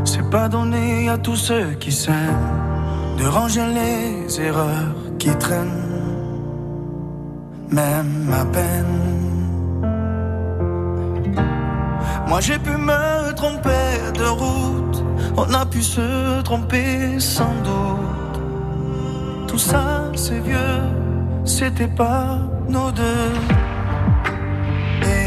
C'est 0.04 0.28
pas 0.30 0.48
donné 0.48 1.10
à 1.10 1.18
tous 1.18 1.36
ceux 1.36 1.74
qui 1.78 1.92
s'aiment 1.92 3.16
de 3.18 3.26
ranger 3.26 3.66
les 3.66 4.40
erreurs 4.40 4.96
qui 5.18 5.30
traînent, 5.36 5.84
même 7.70 8.32
à 8.32 8.44
peine. 8.46 8.96
Moi 12.26 12.40
j'ai 12.40 12.58
pu 12.58 12.70
me 12.70 13.32
tromper 13.34 13.88
de 14.18 14.24
route, 14.24 15.04
on 15.36 15.52
a 15.52 15.66
pu 15.66 15.82
se 15.82 16.40
tromper 16.42 17.20
sans 17.20 17.54
doute 17.62 17.95
ça, 19.58 20.10
c'est 20.14 20.40
vieux, 20.40 20.80
c'était 21.44 21.88
pas 21.88 22.38
nos 22.68 22.90
deux. 22.90 23.32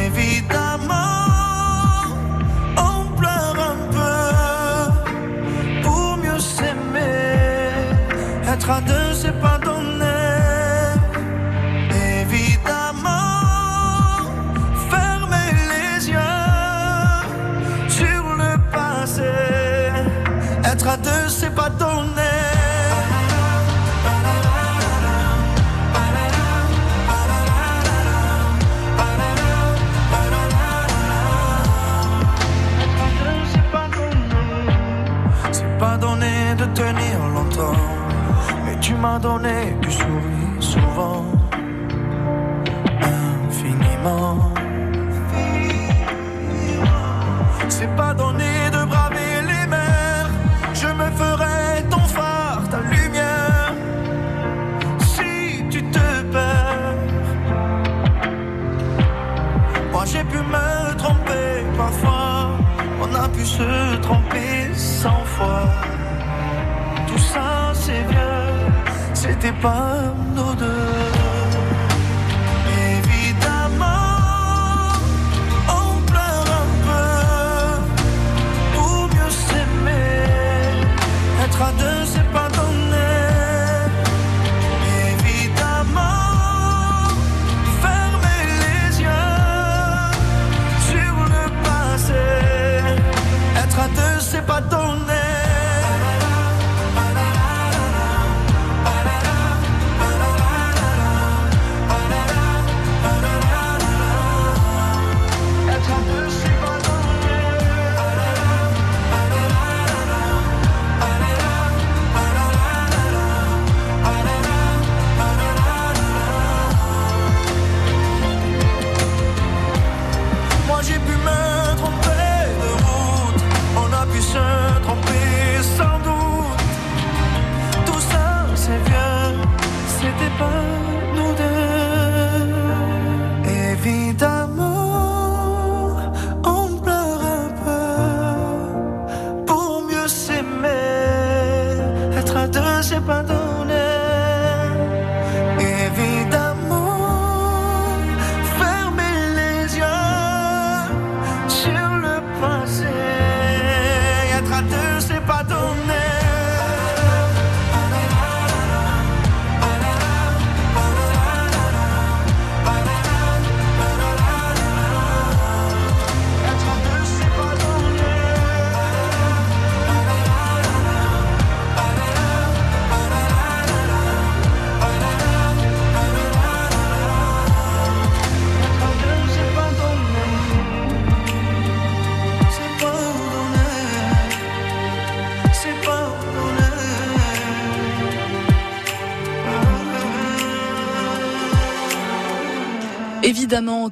Évidemment, 0.06 0.94
on 2.78 3.10
pleure 3.18 3.58
un 3.74 3.78
peu 3.98 5.82
pour 5.84 6.18
mieux 6.18 6.40
s'aimer, 6.40 7.16
être 8.48 8.70
à 8.70 8.82
deux. 8.82 8.99
M'as 39.00 39.18
donné 39.18 39.76
c'était 69.42 69.54
pas 69.62 70.14
nos 70.36 70.54
deux. 70.56 70.79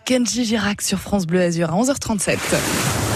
Kenji 0.04 0.46
Girac 0.46 0.82
sur 0.82 1.00
France 1.00 1.26
Bleu 1.26 1.42
Azur 1.42 1.72
à 1.72 1.78
11h37. 1.78 3.07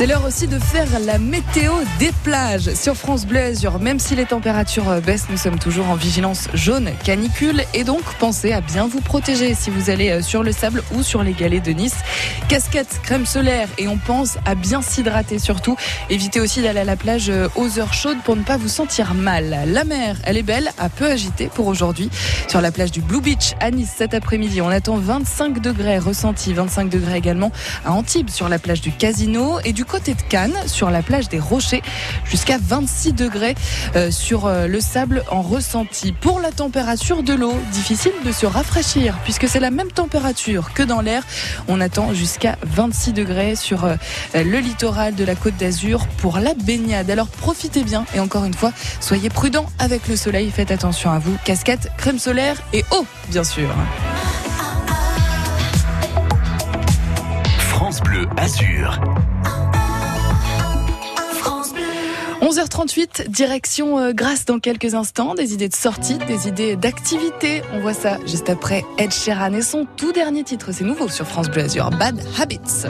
C'est 0.00 0.06
l'heure 0.06 0.24
aussi 0.24 0.48
de 0.48 0.58
faire 0.58 0.98
la 1.00 1.18
météo 1.18 1.74
des 1.98 2.10
plages 2.24 2.72
sur 2.72 2.96
France 2.96 3.26
Bleu 3.26 3.38
Azur. 3.38 3.78
Même 3.80 3.98
si 3.98 4.16
les 4.16 4.24
températures 4.24 4.88
euh, 4.88 5.00
baissent, 5.02 5.26
nous 5.28 5.36
sommes 5.36 5.58
toujours 5.58 5.90
en 5.90 5.94
vigilance 5.94 6.48
jaune 6.54 6.88
canicule 7.04 7.62
et 7.74 7.84
donc 7.84 8.00
pensez 8.18 8.50
à 8.52 8.62
bien 8.62 8.86
vous 8.86 9.02
protéger 9.02 9.52
si 9.52 9.68
vous 9.68 9.90
allez 9.90 10.08
euh, 10.08 10.22
sur 10.22 10.42
le 10.42 10.52
sable 10.52 10.82
ou 10.94 11.02
sur 11.02 11.22
les 11.22 11.34
galets 11.34 11.62
de 11.62 11.72
Nice. 11.72 11.96
Casquette, 12.48 12.98
crème 13.02 13.26
solaire 13.26 13.68
et 13.76 13.88
on 13.88 13.98
pense 13.98 14.38
à 14.46 14.54
bien 14.54 14.80
s'hydrater 14.80 15.38
surtout. 15.38 15.76
Évitez 16.08 16.40
aussi 16.40 16.62
d'aller 16.62 16.80
à 16.80 16.84
la 16.84 16.96
plage 16.96 17.28
euh, 17.28 17.48
aux 17.54 17.78
heures 17.78 17.92
chaudes 17.92 18.22
pour 18.24 18.36
ne 18.36 18.42
pas 18.42 18.56
vous 18.56 18.68
sentir 18.68 19.12
mal. 19.12 19.54
La 19.66 19.84
mer, 19.84 20.16
elle 20.24 20.38
est 20.38 20.42
belle, 20.42 20.70
à 20.78 20.88
peu 20.88 21.10
agitée 21.10 21.50
pour 21.54 21.66
aujourd'hui. 21.66 22.08
Sur 22.48 22.62
la 22.62 22.72
plage 22.72 22.90
du 22.90 23.02
Blue 23.02 23.20
Beach 23.20 23.52
à 23.60 23.70
Nice 23.70 23.92
cet 23.98 24.14
après-midi, 24.14 24.62
on 24.62 24.68
attend 24.68 24.96
25 24.96 25.60
degrés 25.60 25.98
ressentis, 25.98 26.54
25 26.54 26.88
degrés 26.88 27.18
également 27.18 27.52
à 27.84 27.92
Antibes 27.92 28.30
sur 28.30 28.48
la 28.48 28.58
plage 28.58 28.80
du 28.80 28.92
Casino 28.92 29.60
et 29.62 29.74
du 29.74 29.84
côté 29.90 30.14
de 30.14 30.22
Cannes 30.22 30.56
sur 30.66 30.90
la 30.90 31.02
plage 31.02 31.28
des 31.28 31.40
Rochers 31.40 31.82
jusqu'à 32.24 32.58
26 32.60 33.12
degrés 33.12 33.56
euh, 33.96 34.10
sur 34.10 34.46
euh, 34.46 34.68
le 34.68 34.80
sable 34.80 35.24
en 35.30 35.42
ressenti. 35.42 36.12
Pour 36.12 36.38
la 36.40 36.52
température 36.52 37.22
de 37.24 37.34
l'eau, 37.34 37.54
difficile 37.72 38.12
de 38.24 38.30
se 38.30 38.46
rafraîchir 38.46 39.18
puisque 39.24 39.48
c'est 39.48 39.58
la 39.58 39.70
même 39.70 39.90
température 39.90 40.72
que 40.72 40.84
dans 40.84 41.00
l'air. 41.00 41.24
On 41.66 41.80
attend 41.80 42.14
jusqu'à 42.14 42.56
26 42.62 43.12
degrés 43.12 43.56
sur 43.56 43.84
euh, 43.84 43.96
le 44.34 44.58
littoral 44.58 45.14
de 45.16 45.24
la 45.24 45.34
Côte 45.34 45.56
d'Azur 45.56 46.06
pour 46.18 46.38
la 46.38 46.54
baignade. 46.54 47.10
Alors 47.10 47.28
profitez 47.28 47.82
bien 47.82 48.04
et 48.14 48.20
encore 48.20 48.44
une 48.44 48.54
fois, 48.54 48.72
soyez 49.00 49.28
prudents 49.28 49.66
avec 49.80 50.06
le 50.06 50.14
soleil, 50.14 50.50
faites 50.50 50.70
attention 50.70 51.10
à 51.10 51.18
vous. 51.18 51.36
Casquette, 51.44 51.90
crème 51.96 52.18
solaire 52.18 52.56
et 52.72 52.84
eau, 52.92 53.04
bien 53.28 53.44
sûr. 53.44 53.68
France 57.68 58.00
Bleu 58.02 58.28
Azur. 58.36 59.00
11h38, 62.40 63.28
direction 63.28 63.98
euh, 63.98 64.12
Grasse 64.12 64.46
dans 64.46 64.58
quelques 64.58 64.94
instants. 64.94 65.34
Des 65.34 65.52
idées 65.52 65.68
de 65.68 65.74
sortie, 65.74 66.16
des 66.16 66.48
idées 66.48 66.74
d'activité. 66.74 67.62
On 67.74 67.80
voit 67.80 67.92
ça 67.94 68.18
juste 68.26 68.48
après 68.48 68.82
Ed 68.96 69.12
Sheeran 69.12 69.52
et 69.52 69.62
son 69.62 69.86
tout 69.96 70.12
dernier 70.12 70.42
titre. 70.42 70.72
C'est 70.72 70.84
nouveau 70.84 71.08
sur 71.08 71.26
France 71.26 71.50
Bleu 71.50 71.66
Bad 71.98 72.18
Habits. 72.38 72.86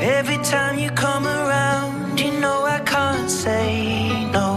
Every 0.00 0.38
time 0.42 0.78
you 0.78 0.90
come 0.94 1.26
around, 1.26 2.18
you 2.18 2.30
know 2.40 2.64
I 2.64 2.80
can't 2.84 3.28
say 3.28 4.08
no. 4.32 4.56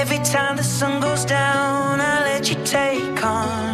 Every 0.00 0.18
time 0.24 0.56
the 0.56 0.64
sun 0.64 1.00
goes 1.00 1.24
down, 1.24 2.00
I 2.00 2.24
let 2.24 2.50
you 2.50 2.56
take 2.64 3.14
control. 3.14 3.65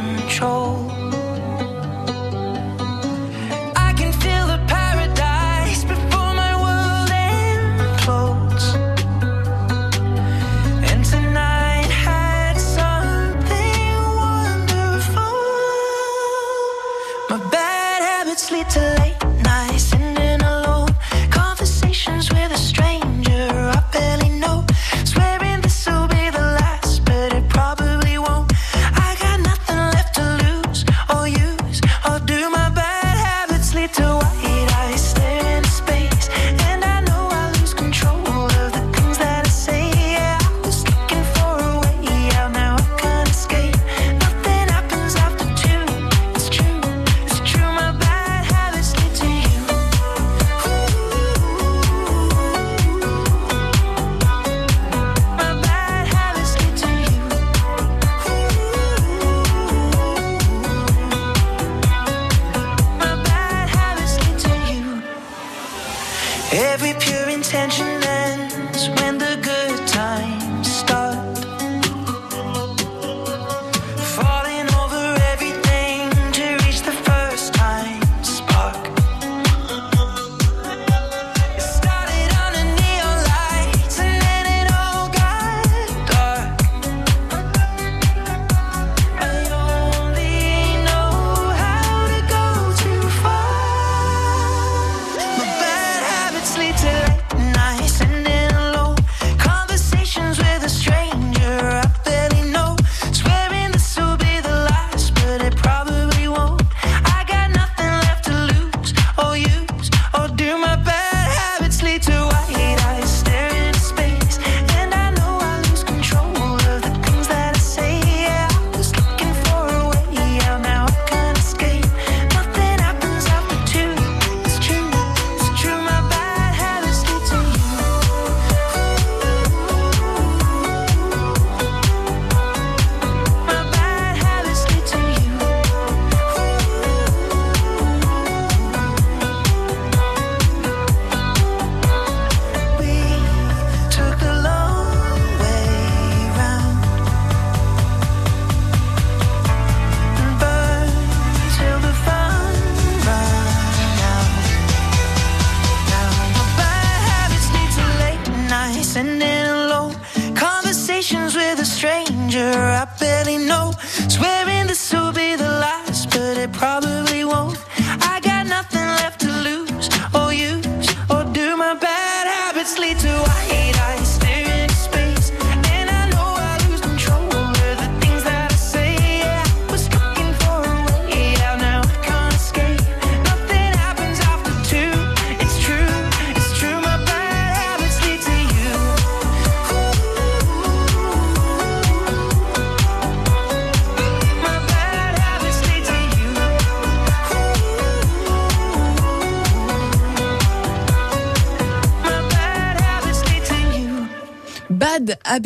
Bad 205.33 205.45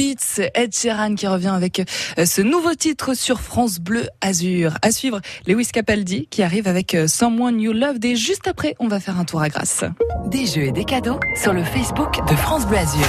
Ed 0.55 0.75
Sheeran 0.75 1.15
qui 1.15 1.27
revient 1.27 1.53
avec 1.55 1.81
euh, 2.19 2.27
ce 2.27 2.43
nouveau 2.43 2.75
titre 2.75 3.15
sur 3.15 3.41
France 3.41 3.79
Bleu 3.79 4.09
Azur. 4.21 4.75
À 4.83 4.91
suivre, 4.91 5.21
Lewis 5.47 5.69
Capaldi 5.73 6.29
qui 6.31 6.43
arrive 6.43 6.69
avec 6.69 6.95
euh, 6.95 7.07
Someone 7.07 7.61
You 7.61 7.73
Loved 7.73 8.05
et 8.05 8.17
juste 8.17 8.47
après, 8.49 8.75
on 8.79 8.89
va 8.89 9.01
faire 9.01 9.19
un 9.19 9.25
tour 9.25 9.41
à 9.43 9.49
Grasse. 9.49 9.85
Des 10.27 10.47
jeux 10.47 10.63
et 10.65 10.73
des 10.73 10.85
cadeaux 10.85 11.21
sur 11.41 11.53
le 11.53 11.63
Facebook 11.65 12.19
de 12.29 12.37
France 12.37 12.67
Bleu 12.67 12.79
Azur. 12.79 13.07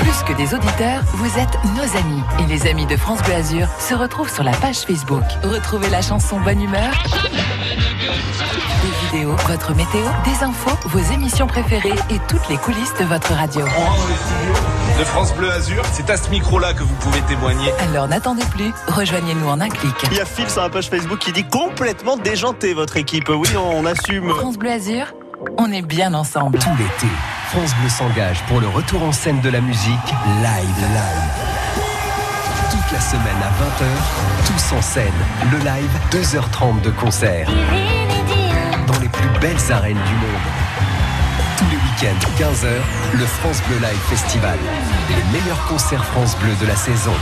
Plus 0.00 0.22
que 0.26 0.36
des 0.36 0.54
auditeurs, 0.54 1.02
vous 1.14 1.38
êtes 1.38 1.58
nos 1.76 1.98
amis. 1.98 2.22
Et 2.40 2.46
les 2.46 2.66
amis 2.68 2.86
de 2.86 2.96
France 2.96 3.22
Bleu 3.22 3.34
Azur 3.34 3.68
se 3.80 3.94
retrouvent 3.94 4.32
sur 4.32 4.44
la 4.44 4.52
page 4.52 4.78
Facebook. 4.78 5.22
Retrouvez 5.42 5.90
la 5.90 6.02
chanson 6.02 6.40
Bonne 6.40 6.62
Humeur, 6.62 6.92
des 8.82 9.18
vidéos, 9.18 9.36
votre 9.46 9.74
météo, 9.74 10.04
des 10.24 10.44
infos, 10.44 10.76
vos 10.88 11.12
émissions 11.12 11.46
préférées 11.46 11.94
et 12.10 12.18
toutes 12.28 12.48
les 12.48 12.56
coulisses 12.56 12.94
de 12.98 13.04
votre 13.04 13.32
radio. 13.34 13.64
de 14.98 15.04
France 15.04 15.34
Bleu 15.34 15.50
Azur. 15.50 15.82
C'est 15.92 16.08
à 16.10 16.16
ce 16.16 16.30
micro-là 16.30 16.59
que 16.60 16.82
vous 16.82 16.94
pouvez 16.96 17.20
témoigner. 17.22 17.72
Alors 17.78 18.06
n'attendez 18.06 18.44
plus, 18.50 18.70
rejoignez-nous 18.86 19.48
en 19.48 19.60
un 19.60 19.68
clic. 19.68 19.94
Il 20.10 20.18
y 20.18 20.20
a 20.20 20.26
Phil 20.26 20.48
sur 20.48 20.60
la 20.60 20.68
page 20.68 20.90
Facebook 20.90 21.18
qui 21.18 21.32
dit 21.32 21.44
complètement 21.44 22.16
déjanté 22.18 22.74
votre 22.74 22.96
équipe. 22.98 23.30
Oui, 23.30 23.48
on 23.56 23.86
assume. 23.86 24.28
France 24.28 24.58
Bleu 24.58 24.70
Azur, 24.70 25.06
on 25.56 25.72
est 25.72 25.82
bien 25.82 26.12
ensemble. 26.12 26.58
Tout 26.58 26.70
l'été, 26.78 27.12
France 27.48 27.74
Bleu 27.80 27.88
s'engage 27.88 28.42
pour 28.46 28.60
le 28.60 28.68
retour 28.68 29.02
en 29.02 29.12
scène 29.12 29.40
de 29.40 29.48
la 29.48 29.62
musique 29.62 30.10
live, 30.42 30.80
live. 30.92 31.80
Toute 32.70 32.92
la 32.92 33.00
semaine 33.00 33.40
à 33.42 33.50
20h, 33.64 34.46
tous 34.46 34.76
en 34.76 34.82
scène. 34.82 35.12
Le 35.50 35.58
live, 35.58 35.90
2h30 36.12 36.82
de 36.82 36.90
concert. 36.90 37.48
Dans 38.86 39.00
les 39.00 39.08
plus 39.08 39.28
belles 39.40 39.72
arènes 39.72 39.94
du 39.94 40.14
monde. 40.14 40.69
Tous 42.00 42.06
les 42.06 42.12
week-ends, 42.12 42.28
15h, 42.38 43.18
le 43.18 43.26
France 43.26 43.62
Bleu 43.68 43.76
Live 43.76 44.00
Festival. 44.08 44.58
Les 45.10 45.38
meilleurs 45.38 45.66
concerts 45.66 46.04
France 46.04 46.36
Bleu 46.38 46.54
de 46.60 46.66
la 46.66 46.76
saison. 46.76 47.12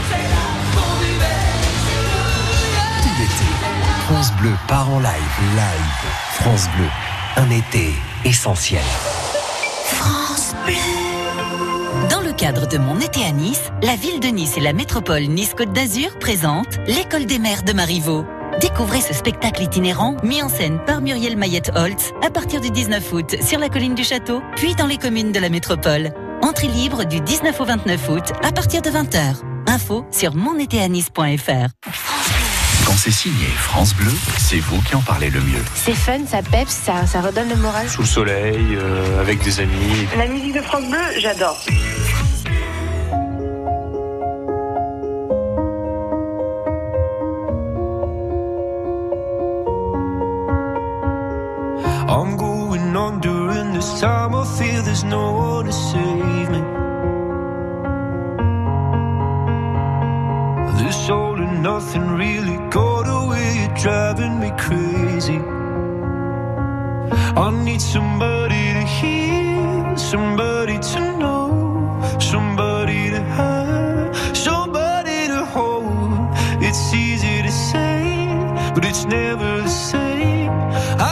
Tout 3.01 4.13
France 4.13 4.31
Bleu 4.39 4.51
part 4.67 4.89
en 4.89 4.99
live, 4.99 5.11
live. 5.55 6.41
France 6.41 6.67
Bleu, 6.75 6.85
un 7.37 7.49
été 7.49 7.93
essentiel. 8.25 8.83
Dans 12.09 12.21
le 12.21 12.31
cadre 12.33 12.67
de 12.67 12.77
mon 12.77 12.99
été 12.99 13.23
à 13.25 13.31
Nice, 13.31 13.71
la 13.81 13.95
ville 13.95 14.19
de 14.19 14.27
Nice 14.27 14.57
et 14.57 14.61
la 14.61 14.73
métropole 14.73 15.23
Nice-Côte 15.23 15.73
d'Azur 15.73 16.17
présentent 16.19 16.79
l'école 16.87 17.25
des 17.25 17.39
maires 17.39 17.63
de 17.63 17.73
Marivaux. 17.73 18.25
Découvrez 18.59 19.01
ce 19.01 19.13
spectacle 19.13 19.63
itinérant 19.63 20.17
mis 20.23 20.41
en 20.41 20.49
scène 20.49 20.79
par 20.85 21.01
Muriel 21.01 21.37
Mayette-Holtz 21.37 22.11
à 22.25 22.29
partir 22.29 22.59
du 22.59 22.71
19 22.71 23.13
août 23.13 23.35
sur 23.41 23.59
la 23.59 23.69
colline 23.69 23.95
du 23.95 24.03
château, 24.03 24.41
puis 24.55 24.75
dans 24.75 24.87
les 24.87 24.97
communes 24.97 25.31
de 25.31 25.39
la 25.39 25.49
métropole. 25.49 26.11
Entrée 26.41 26.67
libre 26.67 27.05
du 27.05 27.21
19 27.21 27.59
au 27.59 27.65
29 27.65 28.09
août 28.09 28.33
à 28.43 28.51
partir 28.51 28.81
de 28.81 28.89
20h. 28.89 29.35
Info 29.67 30.05
sur 30.11 30.35
monétéanis.fr. 30.35 31.69
Quand 32.85 32.95
c'est 32.97 33.11
signé 33.11 33.45
France 33.55 33.93
Bleu, 33.93 34.11
c'est 34.39 34.59
vous 34.59 34.81
qui 34.81 34.95
en 34.95 35.01
parlez 35.01 35.29
le 35.29 35.41
mieux. 35.41 35.63
C'est 35.75 35.93
fun, 35.93 36.19
ça 36.27 36.41
peps, 36.41 36.71
ça, 36.71 37.05
ça 37.05 37.21
redonne 37.21 37.49
le 37.49 37.55
moral. 37.55 37.87
Sous 37.87 38.01
le 38.01 38.07
soleil, 38.07 38.57
euh, 38.71 39.21
avec 39.21 39.43
des 39.43 39.59
amis. 39.59 40.07
La 40.17 40.27
musique 40.27 40.55
de 40.55 40.61
France 40.61 40.85
Bleu, 40.89 40.99
j'adore. 41.19 41.57
Nothing 61.79 62.09
really 62.17 62.57
got 62.69 63.05
away. 63.07 63.49
You're 63.61 63.77
driving 63.85 64.35
me 64.43 64.51
crazy. 64.65 65.39
I 67.43 67.47
need 67.63 67.81
somebody 67.81 68.63
to 68.77 68.83
hear, 68.97 69.95
somebody 69.95 70.77
to 70.91 70.99
know, 71.21 71.47
somebody 72.19 73.01
to 73.11 73.21
have, 73.37 74.37
somebody 74.47 75.19
to 75.33 75.41
hold. 75.55 76.19
It's 76.67 76.93
easy 76.93 77.35
to 77.47 77.51
say, 77.69 78.27
but 78.75 78.83
it's 78.83 79.05
never 79.05 79.61
the 79.61 79.75
same. 79.91 80.51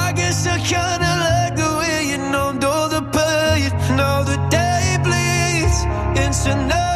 I 0.04 0.12
guess 0.20 0.46
I 0.48 0.58
kinda 0.74 1.12
like 1.28 1.54
the 1.64 1.72
way 1.80 1.98
you 2.12 2.18
numbed 2.34 2.66
all 2.66 2.90
the 2.90 3.04
pain. 3.18 3.70
Now 3.96 4.18
the 4.32 4.38
day 4.58 4.86
bleeds 5.06 5.80
into 6.24 6.52
nightfall, 6.68 6.87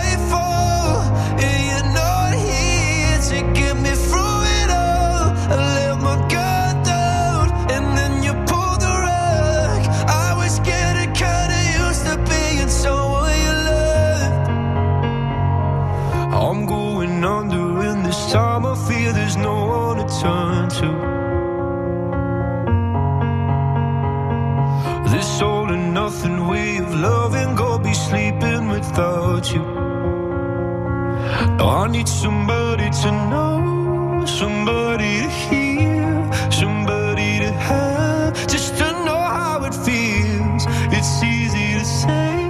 need 31.91 32.07
somebody 32.07 32.89
to 32.89 33.11
know, 33.29 34.23
somebody 34.25 35.21
to 35.23 35.29
hear, 35.29 36.31
somebody 36.49 37.39
to 37.39 37.51
have, 37.51 38.47
just 38.47 38.77
to 38.77 38.85
know 39.05 39.19
how 39.19 39.61
it 39.65 39.73
feels. 39.73 40.65
It's 40.97 41.21
easy 41.21 41.73
to 41.79 41.85
say, 41.85 42.47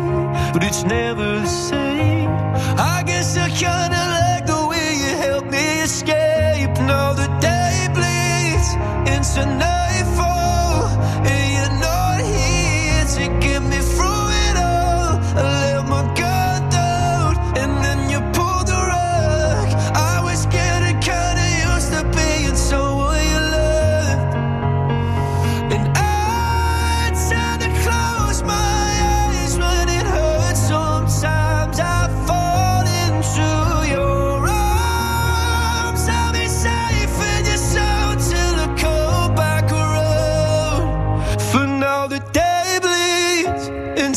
but 0.54 0.64
it's 0.64 0.84
never 0.84 1.40
the 1.40 1.48
same. 1.48 2.30
I 2.78 3.04
guess 3.06 3.36
I 3.36 3.50
kinda 3.50 4.02
like 4.18 4.46
the 4.46 4.68
way 4.70 4.88
you 5.04 5.12
help 5.28 5.46
me 5.46 5.82
escape. 5.82 6.74
Now 6.92 7.14
the 7.14 7.28
day 7.50 7.88
bleeds 7.96 8.70
into 9.14 9.42
nightfall, 9.46 9.71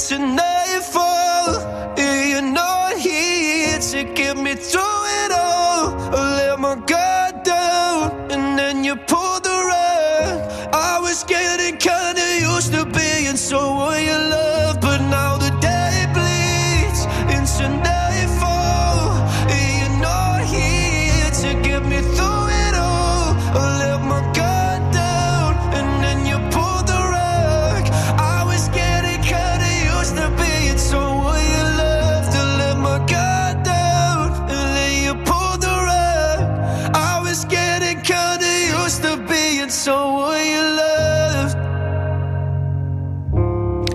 should 0.05 0.21
know 0.21 0.54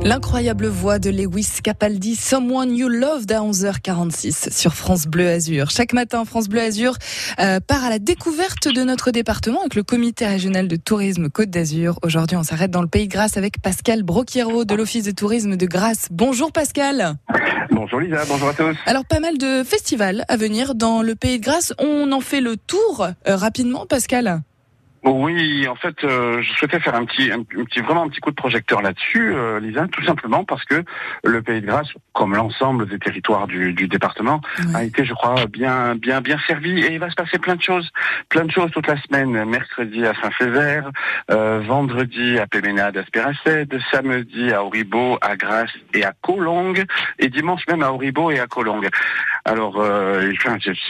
L'incroyable 0.09 0.65
voix 0.65 0.97
de 0.97 1.11
Lewis 1.11 1.59
Capaldi, 1.63 2.15
Someone 2.15 2.75
You 2.75 2.87
Loved 2.87 3.31
à 3.31 3.41
11h46 3.41 4.51
sur 4.51 4.73
France 4.73 5.05
Bleu 5.05 5.29
Azur. 5.29 5.69
Chaque 5.69 5.93
matin, 5.93 6.25
France 6.25 6.49
Bleu 6.49 6.61
Azur 6.61 6.95
euh, 7.39 7.59
part 7.59 7.83
à 7.83 7.91
la 7.91 7.99
découverte 7.99 8.67
de 8.67 8.83
notre 8.83 9.11
département 9.11 9.59
avec 9.59 9.75
le 9.75 9.83
comité 9.83 10.25
régional 10.25 10.67
de 10.67 10.75
tourisme 10.77 11.29
Côte 11.29 11.51
d'Azur. 11.51 11.99
Aujourd'hui, 12.01 12.37
on 12.37 12.41
s'arrête 12.41 12.71
dans 12.71 12.81
le 12.81 12.87
Pays 12.87 13.07
de 13.07 13.13
Grâce 13.13 13.37
avec 13.37 13.61
Pascal 13.61 14.01
Broquiero 14.01 14.65
de 14.65 14.73
l'Office 14.73 15.03
de 15.03 15.11
tourisme 15.11 15.57
de 15.57 15.65
Grasse. 15.67 16.07
Bonjour 16.09 16.51
Pascal. 16.51 17.13
Bonjour 17.69 17.99
Lisa, 17.99 18.23
bonjour 18.27 18.49
à 18.49 18.53
tous. 18.53 18.75
Alors 18.87 19.05
pas 19.05 19.19
mal 19.19 19.37
de 19.37 19.63
festivals 19.63 20.25
à 20.27 20.37
venir 20.37 20.73
dans 20.73 21.03
le 21.03 21.13
Pays 21.13 21.37
de 21.37 21.43
Grâce. 21.43 21.71
On 21.77 22.11
en 22.13 22.21
fait 22.21 22.41
le 22.41 22.57
tour 22.57 23.05
euh, 23.27 23.35
rapidement, 23.35 23.85
Pascal. 23.85 24.41
Oui, 25.03 25.67
en 25.67 25.75
fait, 25.75 26.03
euh, 26.03 26.41
je 26.41 26.53
souhaitais 26.53 26.79
faire 26.79 26.95
un 26.95 27.05
petit, 27.05 27.31
un, 27.31 27.43
petit, 27.43 27.79
vraiment 27.79 28.03
un 28.03 28.09
petit 28.09 28.19
coup 28.19 28.31
de 28.31 28.35
projecteur 28.35 28.81
là-dessus, 28.81 29.33
euh, 29.33 29.59
Lisa, 29.59 29.87
tout 29.87 30.03
simplement 30.03 30.43
parce 30.43 30.65
que 30.65 30.83
le 31.23 31.41
Pays 31.41 31.61
de 31.61 31.67
Grâce, 31.67 31.87
comme 32.13 32.35
l'ensemble 32.35 32.87
des 32.87 32.99
territoires 32.99 33.47
du, 33.47 33.71
du 33.73 33.87
département, 33.87 34.41
a 34.73 34.83
été, 34.83 35.05
je 35.05 35.13
crois, 35.13 35.45
bien, 35.45 35.95
bien, 35.95 36.19
bien 36.19 36.37
servi. 36.47 36.81
Et 36.81 36.93
il 36.93 36.99
va 36.99 37.09
se 37.09 37.15
passer 37.15 37.39
plein 37.39 37.55
de 37.55 37.61
choses, 37.61 37.89
plein 38.27 38.43
de 38.43 38.51
choses 38.51 38.71
toute 38.71 38.87
la 38.87 39.01
semaine. 39.01 39.45
Mercredi 39.45 40.05
à 40.05 40.13
Saint-Césaire, 40.15 40.91
euh, 41.31 41.61
vendredi 41.65 42.37
à 42.37 42.47
Péménade, 42.47 42.97
à 42.97 43.05
Spéracède, 43.05 43.79
samedi 43.91 44.51
à 44.51 44.63
Auribeau, 44.63 45.17
à 45.21 45.37
Grasse 45.37 45.71
et 45.93 46.03
à 46.03 46.13
Colongue, 46.21 46.83
et 47.19 47.29
dimanche 47.29 47.61
même 47.69 47.83
à 47.83 47.91
Auribeau 47.91 48.31
et 48.31 48.39
à 48.39 48.47
Colongue. 48.47 48.89
Alors, 49.45 49.75
euh, 49.79 50.31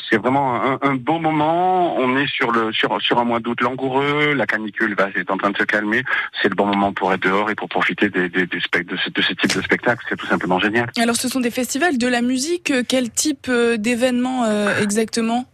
c'est- 0.09 0.17
vraiment 0.17 0.61
un, 0.81 0.95
beau 0.95 1.19
moment. 1.19 1.95
On 1.97 2.17
est 2.17 2.27
sur 2.27 2.51
le 2.51 2.71
sur 2.73 3.01
sur 3.01 3.19
un 3.19 3.23
mois 3.23 3.39
d'août 3.39 3.61
langoureux. 3.61 4.33
La 4.33 4.45
canicule 4.45 4.95
va 4.95 5.09
est 5.15 5.29
en 5.31 5.37
train 5.37 5.51
de 5.51 5.57
se 5.57 5.63
calmer. 5.63 6.03
C'est 6.41 6.49
le 6.49 6.55
bon 6.55 6.65
moment 6.65 6.91
pour 6.91 7.13
être 7.13 7.21
dehors 7.21 7.49
et 7.49 7.55
pour 7.55 7.69
profiter 7.69 8.09
des, 8.09 8.27
des, 8.29 8.45
des 8.45 8.57
de, 8.57 8.97
ce, 8.97 9.09
de 9.09 9.21
ce 9.21 9.33
type 9.33 9.55
de 9.55 9.61
spectacle. 9.61 10.05
C'est 10.09 10.17
tout 10.17 10.25
simplement 10.27 10.59
génial. 10.59 10.89
Alors 10.97 11.15
ce 11.15 11.29
sont 11.29 11.39
des 11.39 11.51
festivals 11.51 11.97
de 11.97 12.07
la 12.07 12.21
musique. 12.21 12.73
Quel 12.87 13.09
type 13.11 13.47
euh, 13.49 13.77
d'événements 13.77 14.45
euh, 14.45 14.81
exactement? 14.81 15.45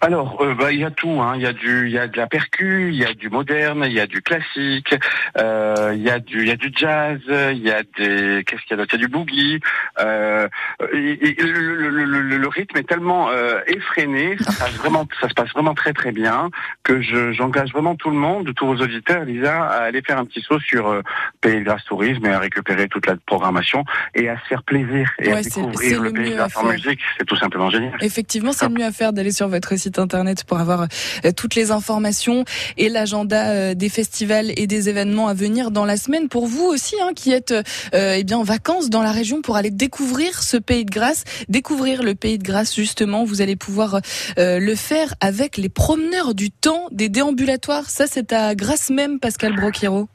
Alors, 0.00 0.40
euh, 0.42 0.54
bah, 0.54 0.70
il 0.72 0.78
y 0.80 0.84
a 0.84 0.90
tout. 0.90 1.20
hein. 1.20 1.32
Il 1.36 1.42
y 1.42 1.46
a 1.46 1.52
du, 1.52 1.86
il 1.86 1.92
y 1.92 1.98
a 1.98 2.06
de 2.06 2.16
la 2.16 2.26
percu, 2.28 2.88
il 2.92 2.96
y 2.96 3.04
a 3.04 3.12
du 3.14 3.28
moderne, 3.30 3.82
il 3.86 3.92
y 3.92 4.00
a 4.00 4.06
du 4.06 4.22
classique, 4.22 4.94
euh, 5.38 5.92
il 5.94 6.02
y 6.02 6.10
a 6.10 6.18
du, 6.20 6.42
il 6.42 6.48
y 6.48 6.50
a 6.52 6.56
du 6.56 6.70
jazz, 6.74 7.18
il 7.28 7.58
y 7.62 7.70
a 7.70 7.82
des, 7.98 8.44
qu'est-ce 8.44 8.62
qu'il 8.62 8.70
y 8.70 8.74
a 8.74 8.76
d'autre 8.76 8.94
Il 8.94 9.00
y 9.00 9.04
a 9.04 9.06
du 9.06 9.12
boogie. 9.12 9.60
Euh, 10.00 10.48
et- 10.92 11.30
et 11.40 11.42
le, 11.42 11.90
le- 11.90 12.04
le- 12.04 12.36
le- 12.38 12.48
rythme 12.48 12.78
est 12.78 12.88
tellement 12.88 13.28
euh, 13.30 13.60
effréné, 13.66 14.36
ça 14.38 14.52
passe 14.52 14.74
vraiment, 14.76 15.06
ça 15.20 15.28
se 15.28 15.34
passe 15.34 15.50
vraiment 15.50 15.74
très 15.74 15.92
très 15.92 16.12
bien 16.12 16.48
que 16.84 17.02
je, 17.02 17.32
j'engage 17.32 17.72
vraiment 17.72 17.94
tout 17.96 18.10
le 18.10 18.16
monde, 18.16 18.52
tous 18.54 18.66
vos 18.66 18.76
auditeurs, 18.76 19.24
Lisa, 19.24 19.64
à 19.64 19.82
aller 19.84 20.00
faire 20.02 20.18
un 20.18 20.24
petit 20.24 20.40
saut 20.42 20.60
sur 20.60 20.88
euh, 20.88 21.02
Pays 21.40 21.58
de 21.58 21.64
Grâce 21.64 21.84
Tourisme 21.84 22.24
et 22.26 22.30
à 22.30 22.38
récupérer 22.38 22.88
toute 22.88 23.06
la 23.06 23.16
programmation 23.26 23.84
et 24.14 24.28
à 24.28 24.38
se 24.40 24.46
faire 24.46 24.62
plaisir 24.62 25.10
et 25.18 25.30
à 25.30 25.34
Ouais, 25.34 25.42
c'est- 25.42 25.50
c'est 25.50 25.60
découvrir 25.62 26.02
le 26.02 26.08
le 26.08 26.12
Pays 26.14 26.34
Grâce 26.34 26.56
en 26.56 26.64
musique. 26.64 27.00
C'est 27.18 27.24
tout 27.26 27.36
simplement 27.36 27.68
génial. 27.70 27.92
Effectivement, 28.00 28.52
c'est 28.52 28.68
le 28.68 28.74
mieux 28.74 28.84
à 28.84 28.92
faire 28.92 29.12
d'aller 29.12 29.32
sur 29.32 29.48
votre 29.48 29.76
site 29.76 29.87
internet 29.96 30.44
pour 30.44 30.58
avoir 30.58 30.82
euh, 31.24 31.32
toutes 31.34 31.54
les 31.54 31.70
informations 31.70 32.44
et 32.76 32.88
l'agenda 32.88 33.50
euh, 33.50 33.74
des 33.74 33.88
festivals 33.88 34.52
et 34.56 34.66
des 34.66 34.88
événements 34.88 35.28
à 35.28 35.34
venir 35.34 35.70
dans 35.70 35.84
la 35.84 35.96
semaine. 35.96 36.28
Pour 36.28 36.46
vous 36.46 36.64
aussi, 36.64 36.96
hein, 37.00 37.10
qui 37.14 37.32
êtes 37.32 37.52
euh, 37.52 38.14
eh 38.16 38.24
bien 38.24 38.38
en 38.38 38.42
vacances 38.42 38.90
dans 38.90 39.02
la 39.02 39.12
région 39.12 39.42
pour 39.42 39.56
aller 39.56 39.70
découvrir 39.70 40.42
ce 40.42 40.56
pays 40.56 40.84
de 40.84 40.90
grâce, 40.90 41.24
découvrir 41.48 42.02
le 42.02 42.14
pays 42.14 42.38
de 42.38 42.44
grâce 42.44 42.74
justement, 42.74 43.24
vous 43.24 43.40
allez 43.40 43.56
pouvoir 43.56 44.00
euh, 44.38 44.58
le 44.58 44.74
faire 44.74 45.14
avec 45.20 45.56
les 45.56 45.68
promeneurs 45.68 46.34
du 46.34 46.50
temps 46.50 46.88
des 46.90 47.08
déambulatoires. 47.08 47.90
Ça, 47.90 48.06
c'est 48.06 48.32
à 48.32 48.54
Grasse 48.54 48.90
même, 48.90 49.20
Pascal 49.20 49.54
Broquiero. 49.54 50.08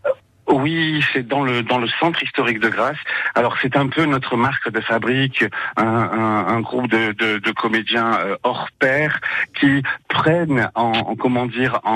Oui, 0.45 1.03
c'est 1.13 1.25
dans 1.25 1.43
le 1.43 1.63
dans 1.63 1.77
le 1.77 1.87
centre 1.99 2.21
historique 2.21 2.59
de 2.59 2.67
Grasse. 2.69 2.97
Alors 3.33 3.55
c'est 3.61 3.77
un 3.77 3.87
peu 3.87 4.03
notre 4.05 4.35
marque 4.35 4.69
de 4.69 4.81
fabrique, 4.81 5.45
un, 5.77 5.85
un, 5.85 6.47
un 6.47 6.59
groupe 6.59 6.89
de, 6.89 7.13
de, 7.13 7.37
de 7.39 7.51
comédiens 7.51 8.13
euh, 8.19 8.35
hors 8.43 8.67
pair 8.77 9.19
qui 9.59 9.81
prennent 10.09 10.69
en, 10.75 10.91
en- 10.91 11.15
comment 11.15 11.45
dire 11.45 11.79
en, 11.85 11.95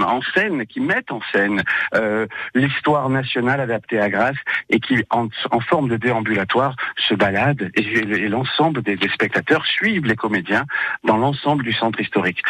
en 0.06 0.20
scène, 0.34 0.64
qui 0.66 0.80
mettent 0.80 1.10
en 1.10 1.20
scène 1.32 1.62
euh, 1.94 2.26
l'histoire 2.54 3.08
nationale 3.08 3.60
adaptée 3.60 4.00
à 4.00 4.08
Grasse 4.08 4.36
et 4.70 4.78
qui 4.78 5.02
en, 5.10 5.28
en 5.50 5.60
forme 5.60 5.88
de 5.88 5.96
déambulatoire 5.96 6.76
se 6.96 7.14
baladent 7.14 7.70
et, 7.74 8.28
l'ensemble 8.28 8.82
des, 8.82 8.96
des 8.96 9.08
spectateurs 9.08 9.66
suivent 9.66 10.06
les 10.06 10.16
comédiens 10.16 10.64
dans 11.04 11.16
l'ensemble 11.16 11.64
du 11.64 11.72
centre 11.72 12.00
historique. 12.00 12.42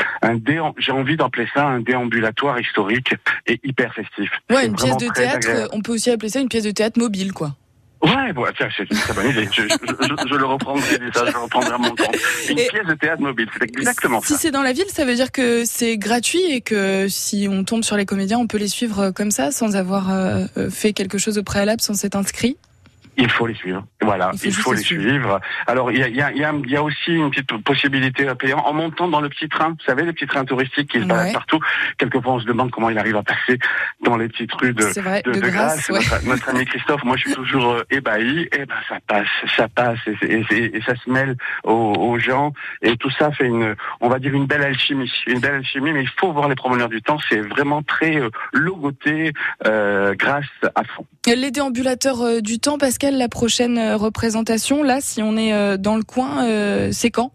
J'ai 0.78 0.93
envie 0.93 1.16
d'appeler 1.16 1.49
ça 1.55 1.66
un 1.66 1.80
déambulatoire 1.80 2.61
historique 2.61 3.14
et 3.47 3.61
hyper 3.64 3.95
festif. 3.95 4.26
Ouais, 4.51 4.66
une 4.66 4.74
pièce 4.77 4.97
de 4.97 5.09
théâtre. 5.12 5.37
agréable. 5.37 5.68
On 5.72 5.81
peut 5.81 5.93
aussi 5.93 6.11
appeler 6.11 6.29
ça 6.31 6.41
une 6.41 6.49
pièce 6.49 6.64
de 6.64 6.70
théâtre 6.70 6.99
mobile, 6.99 7.33
quoi. 7.33 7.55
Ouais, 8.03 8.33
bon, 8.35 8.45
tiens, 8.57 8.68
c'est 8.77 8.89
une 8.91 8.97
très 8.99 9.14
bonne 9.14 9.31
idée. 9.31 9.49
Je, 9.51 9.62
je- 9.62 9.66
je- 9.68 10.29
je 10.29 10.35
le 10.35 10.45
reprendrai, 10.45 10.99
ça, 11.14 11.24
je 11.31 11.37
reprendrai 11.37 11.72
à 11.72 11.79
mon 11.79 11.89
compte. 11.91 12.14
Une 12.51 12.59
Et- 12.59 12.68
pièce 12.68 12.87
de 12.87 12.93
théâtre 12.95 13.22
mobile, 13.22 13.49
c'est 13.59 13.64
exactement 13.64 14.20
Si 14.20 14.35
ça. 14.35 14.39
c'est 14.39 14.51
dans 14.51 14.62
la 14.62 14.72
ville, 14.74 14.85
ça 14.89 15.05
veut 15.07 15.14
dire 15.14 15.33
que 15.33 15.64
c'est 15.64 15.97
gratuit 15.97 16.43
et 16.51 16.61
que 16.61 17.09
si 17.09 17.49
on 17.51 17.64
tombe 17.64 17.83
sur 17.85 17.97
les 17.97 18.05
comédiens, 18.05 18.39
on 18.39 18.47
peut 18.47 18.59
les 18.59 18.68
suivre 18.68 19.01
euh, 19.01 19.12
comme 19.12 19.31
ça, 19.31 19.51
sans 19.51 19.77
avoir 19.77 20.12
euh, 20.12 20.45
euh, 20.59 20.70
fait 20.70 20.93
quelque 20.93 21.16
chose 21.16 21.39
au 21.39 21.43
préalable, 21.43 21.81
sans 21.81 21.95
s'être 21.95 22.16
inscrit? 22.16 22.59
Il 23.17 23.31
faut 23.31 23.47
les 23.47 23.55
suivre. 23.55 23.85
Voilà, 24.03 24.31
Il 24.35 24.39
faut 24.39 24.45
il 24.47 24.51
juste 24.51 24.62
faut 24.64 24.73
les 24.73 24.81
suivre. 24.81 25.41
Alors, 25.67 25.91
il 25.91 25.99
y 25.99 26.03
a, 26.03 26.09
y, 26.09 26.21
a, 26.21 26.33
y, 26.33 26.45
a, 26.45 26.53
y 26.67 26.77
a 26.77 26.83
aussi 26.83 27.12
une 27.12 27.31
petite 27.31 27.51
possibilité 27.64 28.29
à 28.29 28.35
payer 28.35 28.55
en 28.55 28.73
montant 28.73 29.09
dans 29.09 29.21
le 29.21 29.29
petit 29.29 29.49
train. 29.49 29.71
Vous 29.71 29.85
savez, 29.87 30.03
les 30.05 30.12
petits 30.12 30.27
trains 30.27 30.45
touristiques 30.45 30.91
qui 30.91 31.01
se 31.01 31.05
baladent 31.05 31.27
Ouais. 31.27 31.33
partout. 31.33 31.59
Quelquefois, 31.99 32.35
on 32.35 32.41
se 32.41 32.45
demande 32.47 32.71
comment 32.71 32.91
il 32.91 32.99
arrive 32.99 33.17
à 33.17 33.23
passer 33.23 33.59
dans 34.05 34.17
les 34.17 34.29
petites 34.29 34.53
rues 34.53 34.75
de, 34.75 34.85
vrai, 35.01 35.23
de, 35.23 35.33
de 35.33 35.41
ouais. 35.41 35.51
Notre, 35.53 36.27
notre 36.27 36.49
ami 36.51 36.64
Christophe, 36.67 37.03
moi, 37.05 37.17
je 37.17 37.23
suis 37.23 37.35
toujours 37.35 37.73
euh, 37.73 37.83
ébahi. 37.91 38.49
Et 38.53 38.67
ben, 38.67 38.75
ça 38.89 38.97
passe, 39.07 39.27
ça 39.57 39.69
passe, 39.69 39.99
et, 40.23 40.81
ça 40.85 40.95
se 40.97 41.11
mêle 41.11 41.37
aux, 41.64 41.95
aux 41.95 42.19
gens. 42.19 42.53
Et 42.83 42.97
tout 42.97 43.11
ça 43.19 43.33
fait 43.33 43.47
une, 43.47 43.75
on 44.01 44.09
va 44.09 44.19
dire, 44.19 44.35
une 44.35 44.47
belle 44.47 44.62
alchimie. 44.62 45.11
Une 45.27 45.41
belle 45.41 45.55
alchimie, 45.55 45.93
mais 45.93 46.03
il 46.03 46.11
faut 46.19 46.33
voir 46.33 46.49
les 46.49 46.55
promeneurs 46.55 46.89
du 46.91 47.01
temps. 47.03 47.19
C'est 47.29 47.41
vraiment 47.41 47.83
très 47.83 48.17
euh, 48.17 48.31
logoté, 48.53 49.33
euh, 49.67 50.14
Grasse 50.14 50.45
à 50.75 50.85
fond. 50.85 51.07
Les 51.27 51.51
déambulateurs 51.51 52.21
euh, 52.21 52.41
du 52.41 52.59
temps, 52.59 52.79
Pascal, 52.79 53.06
la 53.15 53.29
prochaine 53.29 53.79
euh, 53.79 53.97
représentation, 53.97 54.83
là, 54.83 54.99
si 55.01 55.23
on 55.23 55.37
est 55.37 55.53
euh, 55.53 55.77
dans 55.77 55.97
le 55.97 56.03
coin, 56.03 56.45
euh, 56.45 56.89
c'est 56.93 57.11
quand? 57.11 57.33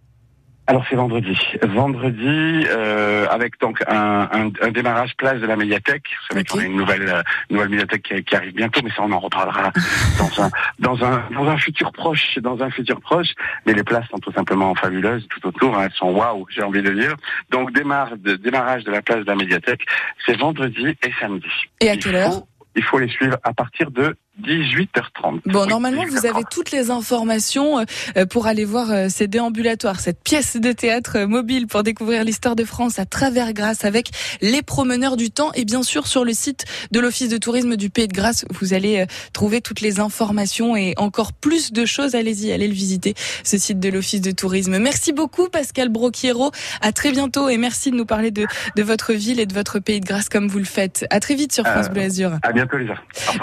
Alors 0.67 0.85
c'est 0.89 0.95
vendredi. 0.95 1.37
Vendredi, 1.63 2.65
euh, 2.69 3.25
avec 3.29 3.59
donc 3.59 3.83
un, 3.87 4.29
un, 4.31 4.51
un 4.61 4.71
démarrage 4.71 5.17
place 5.17 5.41
de 5.41 5.45
la 5.47 5.57
médiathèque. 5.57 6.03
Vous 6.07 6.27
savez 6.33 6.45
qu'on 6.45 6.59
a 6.59 6.63
une 6.63 6.77
nouvelle, 6.77 7.09
euh, 7.09 7.21
nouvelle 7.49 7.69
médiathèque 7.69 8.03
qui, 8.03 8.23
qui 8.23 8.35
arrive 8.35 8.53
bientôt, 8.53 8.79
mais 8.83 8.91
ça 8.91 9.01
on 9.01 9.11
en 9.11 9.19
reparlera 9.19 9.71
dans 10.19 10.43
un, 10.43 10.49
dans 10.79 11.03
un, 11.03 11.23
dans 11.33 11.49
un 11.49 11.57
futur 11.57 11.91
proche, 11.91 12.37
dans 12.37 12.61
un 12.61 12.69
futur 12.69 13.01
proche. 13.01 13.29
Mais 13.65 13.73
les 13.73 13.83
places 13.83 14.07
sont 14.11 14.19
tout 14.19 14.31
simplement 14.31 14.73
fabuleuses 14.75 15.27
tout 15.29 15.45
autour. 15.45 15.75
hein. 15.77 15.85
elles 15.85 15.95
sont 15.97 16.11
waouh, 16.11 16.45
j'ai 16.49 16.61
envie 16.63 16.83
de 16.83 16.91
dire. 16.91 17.15
Donc 17.49 17.73
démarre, 17.73 18.15
de, 18.17 18.35
démarrage 18.35 18.83
de 18.85 18.91
la 18.91 19.01
place 19.01 19.19
de 19.25 19.27
la 19.27 19.35
médiathèque, 19.35 19.81
c'est 20.25 20.37
vendredi 20.37 20.87
et 20.87 21.11
samedi. 21.19 21.47
Et 21.81 21.89
à 21.89 21.97
quelle 21.97 22.15
heure? 22.15 22.43
Il 22.75 22.83
faut 22.83 22.99
les 22.99 23.09
suivre 23.09 23.35
à 23.43 23.51
partir 23.51 23.91
de 23.91 24.15
18h30. 24.41 25.41
Bon, 25.45 25.65
normalement, 25.65 26.05
vous 26.05 26.25
avez 26.25 26.43
toutes 26.49 26.71
les 26.71 26.89
informations 26.91 27.79
euh, 27.79 27.83
euh, 28.17 28.25
pour 28.25 28.47
aller 28.47 28.65
voir 28.65 28.91
euh, 28.91 29.07
ces 29.09 29.27
déambulatoires, 29.27 29.99
cette 29.99 30.21
pièce 30.23 30.57
de 30.57 30.71
théâtre 30.71 31.19
mobile 31.25 31.67
pour 31.67 31.83
découvrir 31.83 32.23
l'histoire 32.23 32.55
de 32.55 32.63
France 32.63 32.99
à 32.99 33.05
travers 33.05 33.53
Grasse 33.53 33.85
avec 33.85 34.09
les 34.41 34.61
promeneurs 34.61 35.17
du 35.17 35.31
temps. 35.31 35.51
Et 35.53 35.65
bien 35.65 35.83
sûr, 35.83 36.07
sur 36.07 36.25
le 36.25 36.33
site 36.33 36.65
de 36.91 36.99
l'Office 36.99 37.29
de 37.29 37.37
tourisme 37.37 37.75
du 37.75 37.89
Pays 37.89 38.07
de 38.07 38.13
Grasse, 38.13 38.45
vous 38.51 38.73
allez 38.73 39.05
trouver 39.33 39.61
toutes 39.61 39.81
les 39.81 39.99
informations 39.99 40.75
et 40.75 40.93
encore 40.97 41.33
plus 41.33 41.71
de 41.71 41.85
choses. 41.85 42.15
Allez-y, 42.15 42.51
allez 42.51 42.67
le 42.67 42.73
visiter, 42.73 43.13
ce 43.43 43.57
site 43.57 43.79
de 43.79 43.89
l'Office 43.89 44.21
de 44.21 44.31
tourisme. 44.31 44.77
Merci 44.79 45.13
beaucoup, 45.13 45.49
Pascal 45.49 45.89
Broquiero. 45.89 46.51
À 46.81 46.91
très 46.91 47.11
bientôt 47.11 47.49
et 47.49 47.57
merci 47.57 47.91
de 47.91 47.95
nous 47.95 48.05
parler 48.05 48.31
de, 48.31 48.45
de 48.75 48.83
votre 48.83 49.13
ville 49.13 49.39
et 49.39 49.45
de 49.45 49.53
votre 49.53 49.79
Pays 49.79 49.99
de 49.99 50.05
Grasse 50.05 50.29
comme 50.29 50.47
vous 50.47 50.59
le 50.59 50.65
faites. 50.65 51.05
À 51.09 51.19
très 51.19 51.35
vite 51.35 51.53
sur 51.53 51.65
France 51.65 51.87
Euh, 51.87 51.93
Bleu 51.93 52.01
Azur. 52.03 52.31
À 52.43 52.51
bientôt, 52.51 52.77
Lisa. 52.77 52.95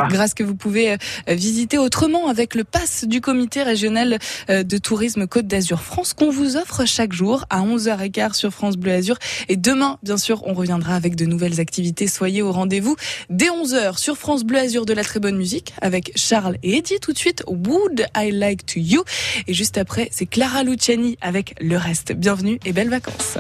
Grâce 0.08 0.34
que 0.34 0.42
vous 0.42 0.54
pouvez 0.54 0.87
euh, 0.92 1.34
visiter 1.34 1.78
autrement 1.78 2.28
avec 2.28 2.54
le 2.54 2.64
pass 2.64 3.04
du 3.04 3.20
comité 3.20 3.62
régional 3.62 4.18
euh, 4.50 4.62
de 4.62 4.78
tourisme 4.78 5.26
Côte 5.26 5.46
d'Azur 5.46 5.80
France 5.80 6.14
qu'on 6.14 6.30
vous 6.30 6.56
offre 6.56 6.84
chaque 6.86 7.12
jour 7.12 7.44
à 7.50 7.60
11h15 7.60 8.34
sur 8.34 8.52
France 8.52 8.76
Bleu 8.76 8.92
Azur. 8.92 9.18
Et 9.48 9.56
demain, 9.56 9.98
bien 10.02 10.16
sûr, 10.16 10.42
on 10.46 10.54
reviendra 10.54 10.94
avec 10.94 11.16
de 11.16 11.26
nouvelles 11.26 11.60
activités. 11.60 12.06
Soyez 12.06 12.42
au 12.42 12.52
rendez-vous 12.52 12.96
dès 13.30 13.48
11h 13.48 13.98
sur 13.98 14.16
France 14.16 14.44
Bleu 14.44 14.58
Azur 14.58 14.86
de 14.86 14.92
la 14.92 15.04
très 15.04 15.20
bonne 15.20 15.36
musique 15.36 15.74
avec 15.80 16.12
Charles 16.16 16.56
et 16.62 16.78
Eddie 16.78 17.00
tout 17.00 17.12
de 17.12 17.18
suite. 17.18 17.44
Would 17.46 18.06
I 18.16 18.30
Like 18.30 18.66
to 18.66 18.80
You? 18.80 19.04
Et 19.46 19.54
juste 19.54 19.78
après, 19.78 20.08
c'est 20.10 20.26
Clara 20.26 20.62
Luciani 20.62 21.16
avec 21.20 21.54
le 21.60 21.76
reste. 21.76 22.12
Bienvenue 22.12 22.58
et 22.64 22.72
belles 22.72 22.90
vacances. 22.90 23.38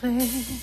place. 0.00 0.55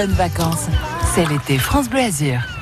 Bonnes 0.00 0.12
vacances. 0.12 0.66
C'est 1.14 1.28
l'été 1.28 1.58
France 1.58 1.90
Bleu 1.90 2.00
Azur. 2.00 2.59